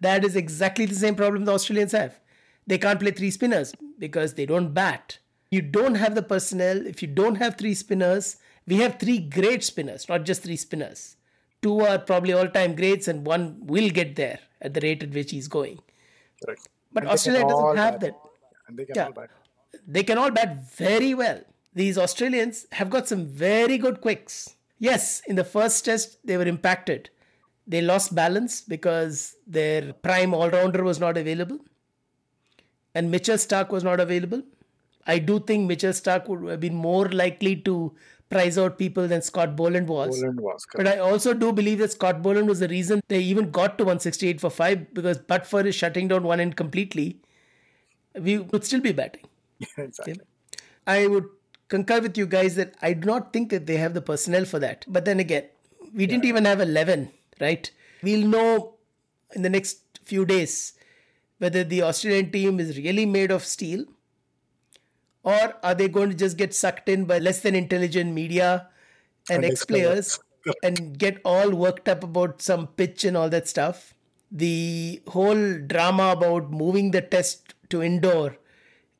That 0.00 0.24
is 0.24 0.36
exactly 0.36 0.86
the 0.86 0.94
same 0.94 1.14
problem 1.14 1.44
the 1.44 1.52
Australians 1.52 1.92
have. 1.92 2.18
They 2.66 2.78
can't 2.78 3.00
play 3.00 3.10
three 3.10 3.30
spinners 3.30 3.74
because 3.98 4.34
they 4.34 4.46
don't 4.46 4.72
bat. 4.72 5.18
You 5.50 5.62
don't 5.62 5.96
have 5.96 6.14
the 6.14 6.22
personnel. 6.22 6.86
If 6.86 7.02
you 7.02 7.08
don't 7.08 7.36
have 7.36 7.56
three 7.56 7.74
spinners, 7.74 8.36
we 8.66 8.76
have 8.76 8.98
three 8.98 9.18
great 9.18 9.64
spinners, 9.64 10.08
not 10.08 10.24
just 10.24 10.42
three 10.42 10.56
spinners. 10.56 11.16
Two 11.62 11.80
are 11.80 11.98
probably 11.98 12.32
all 12.32 12.48
time 12.48 12.74
greats, 12.74 13.08
and 13.08 13.26
one 13.26 13.58
will 13.66 13.90
get 13.90 14.16
there 14.16 14.38
at 14.62 14.72
the 14.74 14.80
rate 14.80 15.02
at 15.02 15.10
which 15.10 15.30
he's 15.32 15.48
going. 15.48 15.80
Correct. 16.44 16.68
But 16.92 17.02
And 17.02 17.12
Australia 17.12 17.46
doesn't 17.46 17.76
have 17.76 17.94
bat. 17.94 18.00
that. 18.00 18.14
And 18.68 18.78
they 18.78 18.84
can 18.84 18.94
Yeah. 18.96 19.06
all 19.06 19.12
bat. 19.12 19.30
They 19.86 20.02
can 20.02 20.18
all 20.18 20.30
bat 20.30 20.56
very 20.76 21.12
well. 21.14 21.40
These 21.74 21.98
Australians 21.98 22.66
have 22.72 22.88
got 22.90 23.08
some 23.08 23.26
very 23.26 23.76
good 23.78 24.00
quicks. 24.00 24.56
Yes, 24.78 25.20
in 25.26 25.36
the 25.36 25.44
first 25.44 25.84
test, 25.84 26.18
they 26.24 26.36
were 26.36 26.46
impacted. 26.46 27.10
They 27.70 27.80
lost 27.80 28.14
balance 28.16 28.60
because 28.62 29.36
their 29.46 29.92
prime 29.92 30.34
all 30.34 30.50
rounder 30.50 30.82
was 30.82 30.98
not 30.98 31.16
available. 31.16 31.58
And 32.96 33.12
Mitchell 33.12 33.38
Stark 33.38 33.70
was 33.70 33.84
not 33.84 34.00
available. 34.00 34.42
I 35.06 35.20
do 35.20 35.38
think 35.38 35.68
Mitchell 35.68 35.92
Stark 35.92 36.28
would 36.28 36.48
have 36.50 36.58
been 36.60 36.74
more 36.74 37.08
likely 37.08 37.54
to 37.68 37.94
prize 38.28 38.58
out 38.58 38.76
people 38.76 39.06
than 39.06 39.22
Scott 39.22 39.54
Boland 39.54 39.88
was. 39.88 40.20
Boland 40.20 40.40
was 40.40 40.66
But. 40.74 40.88
I 40.88 40.98
also 40.98 41.32
do 41.32 41.52
believe 41.52 41.78
that 41.78 41.92
Scott 41.92 42.22
Boland 42.22 42.48
was 42.48 42.58
the 42.58 42.68
reason 42.68 43.02
they 43.06 43.20
even 43.20 43.52
got 43.52 43.78
to 43.78 43.84
168 43.84 44.40
for 44.40 44.50
5 44.50 44.94
because 44.94 45.18
but 45.18 45.46
for 45.46 45.62
his 45.62 45.76
shutting 45.76 46.08
down 46.08 46.24
one 46.24 46.40
end 46.40 46.56
completely, 46.56 47.20
we 48.18 48.38
would 48.38 48.64
still 48.64 48.80
be 48.80 48.92
batting. 48.92 49.26
exactly. 49.76 50.20
I 50.88 51.06
would 51.06 51.28
concur 51.68 52.00
with 52.00 52.18
you 52.18 52.26
guys 52.26 52.56
that 52.56 52.74
I 52.82 52.94
do 52.94 53.06
not 53.06 53.32
think 53.32 53.50
that 53.50 53.66
they 53.66 53.76
have 53.76 53.94
the 53.94 54.02
personnel 54.02 54.44
for 54.44 54.58
that. 54.58 54.84
But 54.88 55.04
then 55.04 55.20
again, 55.20 55.44
we 55.94 56.06
didn't 56.06 56.24
even 56.24 56.44
have 56.44 56.60
11, 56.60 57.10
right? 57.40 57.70
We'll 58.02 58.26
know 58.26 58.74
in 59.34 59.42
the 59.42 59.50
next 59.50 59.82
few 60.04 60.24
days 60.24 60.74
whether 61.38 61.64
the 61.64 61.82
Australian 61.82 62.30
team 62.30 62.60
is 62.60 62.76
really 62.76 63.06
made 63.06 63.30
of 63.30 63.44
steel 63.44 63.84
or 65.22 65.54
are 65.62 65.74
they 65.74 65.88
going 65.88 66.10
to 66.10 66.16
just 66.16 66.36
get 66.36 66.54
sucked 66.54 66.88
in 66.88 67.04
by 67.04 67.18
less 67.18 67.40
than 67.40 67.54
intelligent 67.54 68.12
media 68.12 68.68
and, 69.28 69.44
And 69.44 69.52
ex 69.52 69.64
players 69.64 70.18
and 70.62 70.98
get 70.98 71.20
all 71.24 71.50
worked 71.50 71.88
up 71.88 72.02
about 72.02 72.40
some 72.42 72.66
pitch 72.68 73.04
and 73.04 73.16
all 73.16 73.28
that 73.28 73.48
stuff. 73.48 73.94
The 74.30 75.02
whole 75.08 75.58
drama 75.58 76.12
about 76.12 76.50
moving 76.50 76.92
the 76.92 77.02
test 77.02 77.54
to 77.70 77.82
indoor 77.82 78.36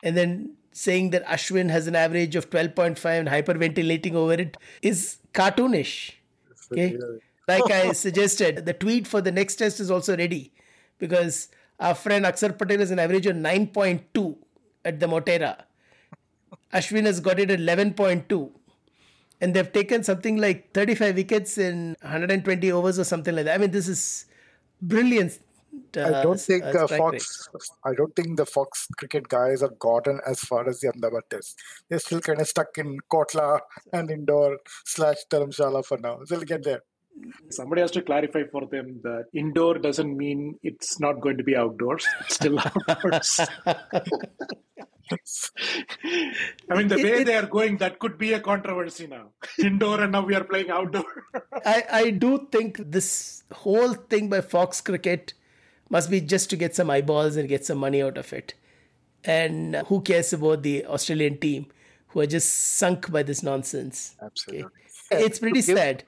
and 0.03 0.15
then 0.15 0.55
saying 0.71 1.09
that 1.11 1.25
Ashwin 1.25 1.69
has 1.69 1.87
an 1.87 1.95
average 1.95 2.35
of 2.35 2.49
12.5 2.49 3.05
and 3.05 3.27
hyperventilating 3.29 4.13
over 4.13 4.33
it 4.33 4.57
is 4.81 5.17
cartoonish. 5.33 6.13
Okay. 6.71 6.97
Like 7.47 7.69
I 7.71 7.91
suggested, 8.05 8.65
the 8.65 8.73
tweet 8.73 9.07
for 9.07 9.21
the 9.21 9.31
next 9.31 9.55
test 9.55 9.79
is 9.79 9.91
also 9.91 10.15
ready 10.17 10.53
because 10.99 11.49
our 11.79 11.95
friend 11.95 12.25
Axar 12.25 12.57
Patel 12.57 12.79
has 12.79 12.91
an 12.91 12.99
average 12.99 13.25
of 13.25 13.35
9.2 13.35 14.37
at 14.85 14.99
the 14.99 15.07
Motera. 15.07 15.63
Ashwin 16.73 17.05
has 17.05 17.19
got 17.19 17.39
it 17.39 17.51
at 17.51 17.59
11.2. 17.59 18.51
And 19.41 19.55
they've 19.55 19.71
taken 19.71 20.03
something 20.03 20.37
like 20.37 20.71
35 20.73 21.15
wickets 21.15 21.57
in 21.57 21.95
120 22.01 22.71
overs 22.71 22.99
or 22.99 23.03
something 23.03 23.35
like 23.35 23.45
that. 23.45 23.55
I 23.55 23.57
mean, 23.57 23.71
this 23.71 23.87
is 23.87 24.25
brilliant. 24.81 25.39
I 25.95 25.99
uh, 25.99 26.23
don't 26.23 26.39
think 26.39 26.63
uh, 26.63 26.67
uh, 26.67 26.85
strike 26.85 27.11
rate. 27.11 27.21
Fox. 27.21 27.71
I 27.83 27.93
don't 27.93 28.15
think 28.15 28.37
the 28.37 28.45
Fox 28.45 28.87
cricket 28.97 29.27
guys 29.27 29.61
have 29.61 29.79
gotten 29.79 30.19
as 30.27 30.39
far 30.41 30.67
as 30.69 30.79
the 30.79 30.89
Ahmedabad 30.89 31.23
test. 31.29 31.59
They're 31.89 31.99
still 31.99 32.21
kind 32.21 32.39
of 32.39 32.47
stuck 32.47 32.77
in 32.77 32.99
Kotla 33.11 33.61
and 33.91 34.11
indoor 34.11 34.59
slash 34.85 35.17
Dharamshala 35.29 35.85
for 35.85 35.97
now. 35.97 36.19
They'll 36.29 36.41
get 36.41 36.63
there. 36.63 36.81
Somebody 37.49 37.81
has 37.81 37.91
to 37.91 38.01
clarify 38.01 38.43
for 38.51 38.65
them 38.67 38.99
that 39.03 39.25
indoor 39.33 39.77
doesn't 39.77 40.15
mean 40.17 40.57
it's 40.63 40.99
not 40.99 41.19
going 41.21 41.37
to 41.37 41.43
be 41.43 41.55
outdoors. 41.55 42.05
It's 42.21 42.35
still 42.35 42.57
outdoors. 42.87 43.39
I 46.69 46.75
mean, 46.75 46.87
the 46.87 46.97
It- 46.97 47.03
way 47.03 47.21
it- 47.21 47.25
they 47.25 47.35
are 47.35 47.45
going, 47.45 47.77
that 47.77 47.99
could 47.99 48.17
be 48.17 48.33
a 48.33 48.39
controversy 48.39 49.07
now. 49.07 49.31
Indoor, 49.59 50.01
and 50.01 50.11
now 50.11 50.25
we 50.25 50.35
are 50.35 50.43
playing 50.43 50.69
outdoor. 50.69 51.05
I, 51.65 51.83
I 51.91 52.09
do 52.11 52.47
think 52.51 52.77
this 52.77 53.43
whole 53.51 53.93
thing 53.93 54.29
by 54.29 54.41
Fox 54.41 54.81
Cricket 54.81 55.33
must 55.89 56.09
be 56.09 56.21
just 56.21 56.49
to 56.51 56.55
get 56.55 56.75
some 56.75 56.89
eyeballs 56.89 57.35
and 57.35 57.49
get 57.49 57.65
some 57.65 57.77
money 57.77 58.01
out 58.01 58.17
of 58.17 58.31
it. 58.33 58.53
And 59.23 59.75
who 59.87 60.01
cares 60.01 60.33
about 60.33 60.63
the 60.63 60.85
Australian 60.85 61.37
team 61.39 61.67
who 62.07 62.21
are 62.21 62.25
just 62.25 62.49
sunk 62.77 63.11
by 63.11 63.23
this 63.23 63.43
nonsense? 63.43 64.15
Absolutely. 64.21 64.69
It's 65.11 65.39
pretty 65.39 65.61
give- 65.61 65.77
sad. 65.77 66.03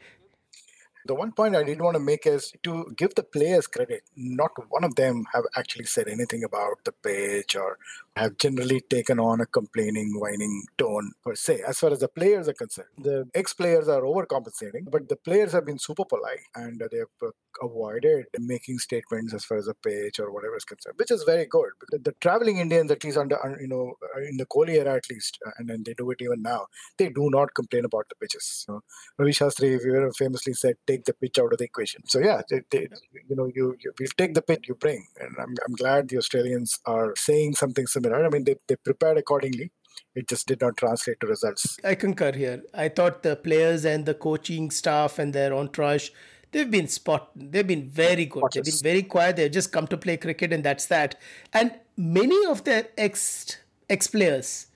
The 1.06 1.16
one 1.16 1.34
point 1.34 1.56
I 1.56 1.64
did 1.64 1.82
want 1.82 1.96
to 1.96 2.00
make 2.00 2.26
is 2.26 2.54
to 2.64 2.94
give 2.96 3.16
the 3.16 3.24
players 3.24 3.68
credit. 3.68 4.04
Not 4.16 4.52
one 4.70 4.86
of 4.86 4.96
them 4.96 5.26
have 5.34 5.44
actually 5.58 5.86
said 5.86 6.08
anything 6.08 6.44
about 6.44 6.84
the 6.86 6.94
pitch 6.94 7.56
or 7.58 7.78
have 8.16 8.38
generally 8.38 8.82
taken 8.82 9.20
on 9.20 9.42
a 9.42 9.46
complaining, 9.46 10.20
whining 10.20 10.64
tone 10.78 11.12
per 11.24 11.36
se, 11.36 11.62
as 11.68 11.80
far 11.80 11.92
as 11.92 12.00
the 12.00 12.08
players 12.08 12.48
are 12.48 12.54
concerned. 12.54 12.90
The 12.98 13.28
ex 13.34 13.54
players 13.54 13.88
are 13.88 14.02
overcompensating, 14.02 14.90
but 14.92 15.10
the 15.10 15.16
players 15.16 15.52
have 15.52 15.66
been 15.66 15.80
super 15.80 16.06
polite 16.06 16.46
and 16.56 16.80
they've 16.92 17.06
uh, 17.22 17.32
avoided 17.62 18.26
making 18.40 18.80
statements 18.80 19.34
as 19.34 19.46
far 19.46 19.58
as 19.58 19.66
the 19.66 19.74
pitch 19.74 20.20
or 20.20 20.32
whatever 20.32 20.56
is 20.56 20.66
concerned, 20.66 20.96
which 20.98 21.12
is 21.12 21.24
very 21.24 21.46
good. 21.46 21.70
Because 21.80 22.04
the 22.04 22.14
traveling 22.22 22.58
Indians, 22.58 22.92
at 22.92 23.04
least 23.04 23.18
under, 23.18 23.38
you 23.60 23.68
know, 23.68 23.94
uh, 24.16 24.22
in 24.22 24.38
the 24.38 24.46
Kohli 24.46 24.76
era 24.76 24.96
at 24.96 25.10
least, 25.10 25.40
uh, 25.46 25.52
and 25.58 25.70
then 25.70 25.84
they 25.84 25.94
do 25.94 26.10
it 26.12 26.22
even 26.22 26.42
now, 26.42 26.68
they 26.98 27.10
do 27.10 27.30
not 27.32 27.54
complain 27.56 27.86
about 27.86 28.08
the 28.10 28.16
pitches. 28.16 28.66
So, 28.66 28.82
Ravi 29.18 29.32
Shastri 29.32 29.80
famously 30.16 30.54
said, 30.54 30.76
"Take 30.86 31.06
the 31.06 31.14
pitch 31.14 31.40
out 31.40 31.52
of 31.54 31.58
the 31.58 31.66
equation." 31.66 32.02
So 32.08 32.20
yeah, 32.20 32.42
they, 32.50 32.62
they, 32.70 32.88
you 33.30 33.36
know, 33.36 33.50
you, 33.54 33.76
you 33.80 33.94
we'll 34.00 34.10
take 34.18 34.34
the 34.34 34.42
pitch 34.42 34.66
you 34.68 34.76
bring, 34.76 35.08
and 35.20 35.36
I'm, 35.40 35.56
I'm 35.68 35.76
glad 35.76 36.10
the 36.10 36.18
Australians 36.18 36.80
are 36.86 37.14
saying 37.18 37.56
something 37.56 37.88
similar. 37.88 38.03
I 38.12 38.30
mean, 38.30 38.44
they, 38.44 38.56
they 38.68 38.76
prepared 38.76 39.18
accordingly. 39.18 39.72
It 40.16 40.28
just 40.28 40.48
did 40.48 40.62
not 40.62 40.78
translate 40.78 41.20
to 41.22 41.28
results. 41.28 41.78
I 41.84 41.96
concur 41.96 42.32
here. 42.32 42.64
I 42.74 42.90
thought 42.90 43.24
the 43.24 43.36
players 43.36 43.86
and 43.86 44.06
the 44.06 44.14
coaching 44.14 44.72
staff 44.72 45.20
and 45.20 45.34
their 45.34 45.54
entourage, 45.54 46.10
they've 46.52 46.70
been 46.70 46.88
spot. 46.88 47.32
They've 47.36 47.66
been 47.66 47.88
very 47.88 48.26
good. 48.26 48.44
They've 48.54 48.64
been 48.64 48.74
very 48.82 49.04
quiet. 49.04 49.36
They've 49.36 49.52
just 49.52 49.72
come 49.72 49.88
to 49.88 49.98
play 49.98 50.18
cricket, 50.18 50.54
and 50.54 50.64
that's 50.64 50.88
that. 50.88 51.20
And 51.52 51.80
many 51.96 52.46
of 52.46 52.64
their 52.64 52.88
ex 52.98 53.58
ex 53.90 54.08
players 54.08 54.68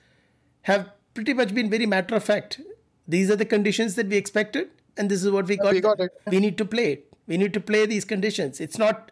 have 0.63 0.91
pretty 1.13 1.33
much 1.33 1.53
been 1.53 1.69
very 1.69 1.85
matter 1.85 2.15
of 2.15 2.23
fact. 2.23 2.61
These 3.07 3.31
are 3.31 3.35
the 3.35 3.45
conditions 3.45 3.95
that 3.95 4.07
we 4.07 4.17
expected, 4.17 4.69
and 4.97 5.09
this 5.09 5.23
is 5.23 5.31
what 5.31 5.47
we 5.47 5.57
got. 5.57 5.73
we 5.73 5.81
got 5.81 5.99
it. 5.99 6.11
We 6.27 6.39
need 6.39 6.57
to 6.57 6.65
play 6.65 6.93
it. 6.93 7.13
We 7.25 7.37
need 7.37 7.53
to 7.53 7.59
play 7.59 7.85
these 7.85 8.05
conditions. 8.05 8.59
It's 8.59 8.77
not. 8.77 9.11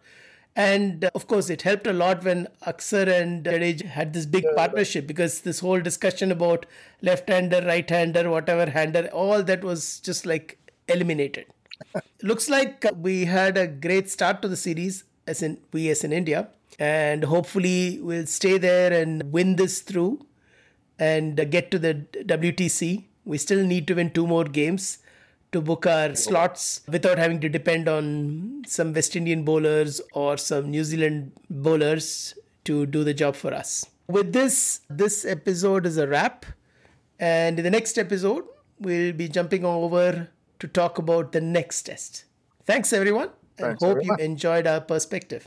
And 0.56 1.04
uh, 1.04 1.10
of 1.14 1.26
course, 1.28 1.50
it 1.50 1.62
helped 1.62 1.86
a 1.86 1.92
lot 1.92 2.24
when 2.24 2.48
Axar 2.66 3.06
and 3.06 3.44
Jadeja 3.44 3.84
had 3.84 4.14
this 4.14 4.24
big 4.24 4.44
partnership 4.56 5.06
because 5.06 5.42
this 5.42 5.60
whole 5.60 5.80
discussion 5.80 6.32
about 6.32 6.64
left-hander, 7.02 7.62
right-hander, 7.66 8.30
whatever 8.30 8.70
hander, 8.70 9.08
all 9.12 9.42
that 9.42 9.62
was 9.62 10.00
just 10.00 10.24
like 10.24 10.58
eliminated. 10.88 11.44
Looks 12.22 12.48
like 12.48 12.86
we 12.96 13.26
had 13.26 13.58
a 13.58 13.66
great 13.66 14.08
start 14.08 14.40
to 14.42 14.48
the 14.48 14.56
series, 14.56 15.04
as 15.26 15.42
in 15.42 15.58
we 15.72 15.90
as 15.90 16.02
in 16.04 16.12
India, 16.12 16.48
and 16.78 17.24
hopefully 17.24 18.00
we'll 18.00 18.26
stay 18.26 18.56
there 18.56 18.92
and 18.94 19.30
win 19.30 19.56
this 19.56 19.82
through 19.82 20.24
and 20.98 21.36
get 21.50 21.70
to 21.70 21.78
the 21.78 22.06
WTC. 22.24 23.04
We 23.26 23.36
still 23.36 23.62
need 23.62 23.86
to 23.88 23.94
win 23.94 24.10
two 24.10 24.26
more 24.26 24.44
games 24.44 25.00
to 25.52 25.60
book 25.60 25.86
our 25.86 26.14
slots 26.14 26.82
without 26.88 27.18
having 27.18 27.40
to 27.40 27.48
depend 27.48 27.88
on 27.88 28.62
some 28.66 28.92
West 28.92 29.16
Indian 29.16 29.44
bowlers 29.44 30.00
or 30.12 30.36
some 30.36 30.70
New 30.70 30.84
Zealand 30.84 31.32
bowlers 31.48 32.34
to 32.64 32.86
do 32.86 33.04
the 33.04 33.14
job 33.14 33.36
for 33.36 33.52
us. 33.54 33.86
With 34.08 34.32
this, 34.32 34.80
this 34.88 35.24
episode 35.24 35.86
is 35.86 35.96
a 35.96 36.06
wrap. 36.06 36.46
And 37.18 37.58
in 37.58 37.64
the 37.64 37.70
next 37.70 37.98
episode, 37.98 38.44
we'll 38.78 39.12
be 39.12 39.28
jumping 39.28 39.64
over 39.64 40.28
to 40.58 40.68
talk 40.68 40.98
about 40.98 41.32
the 41.32 41.40
next 41.40 41.82
test. 41.82 42.24
Thanks, 42.64 42.92
everyone. 42.92 43.30
And 43.58 43.68
Thanks, 43.68 43.82
hope 43.82 43.98
everyone. 43.98 44.18
you 44.18 44.24
enjoyed 44.24 44.66
our 44.66 44.80
perspective. 44.80 45.44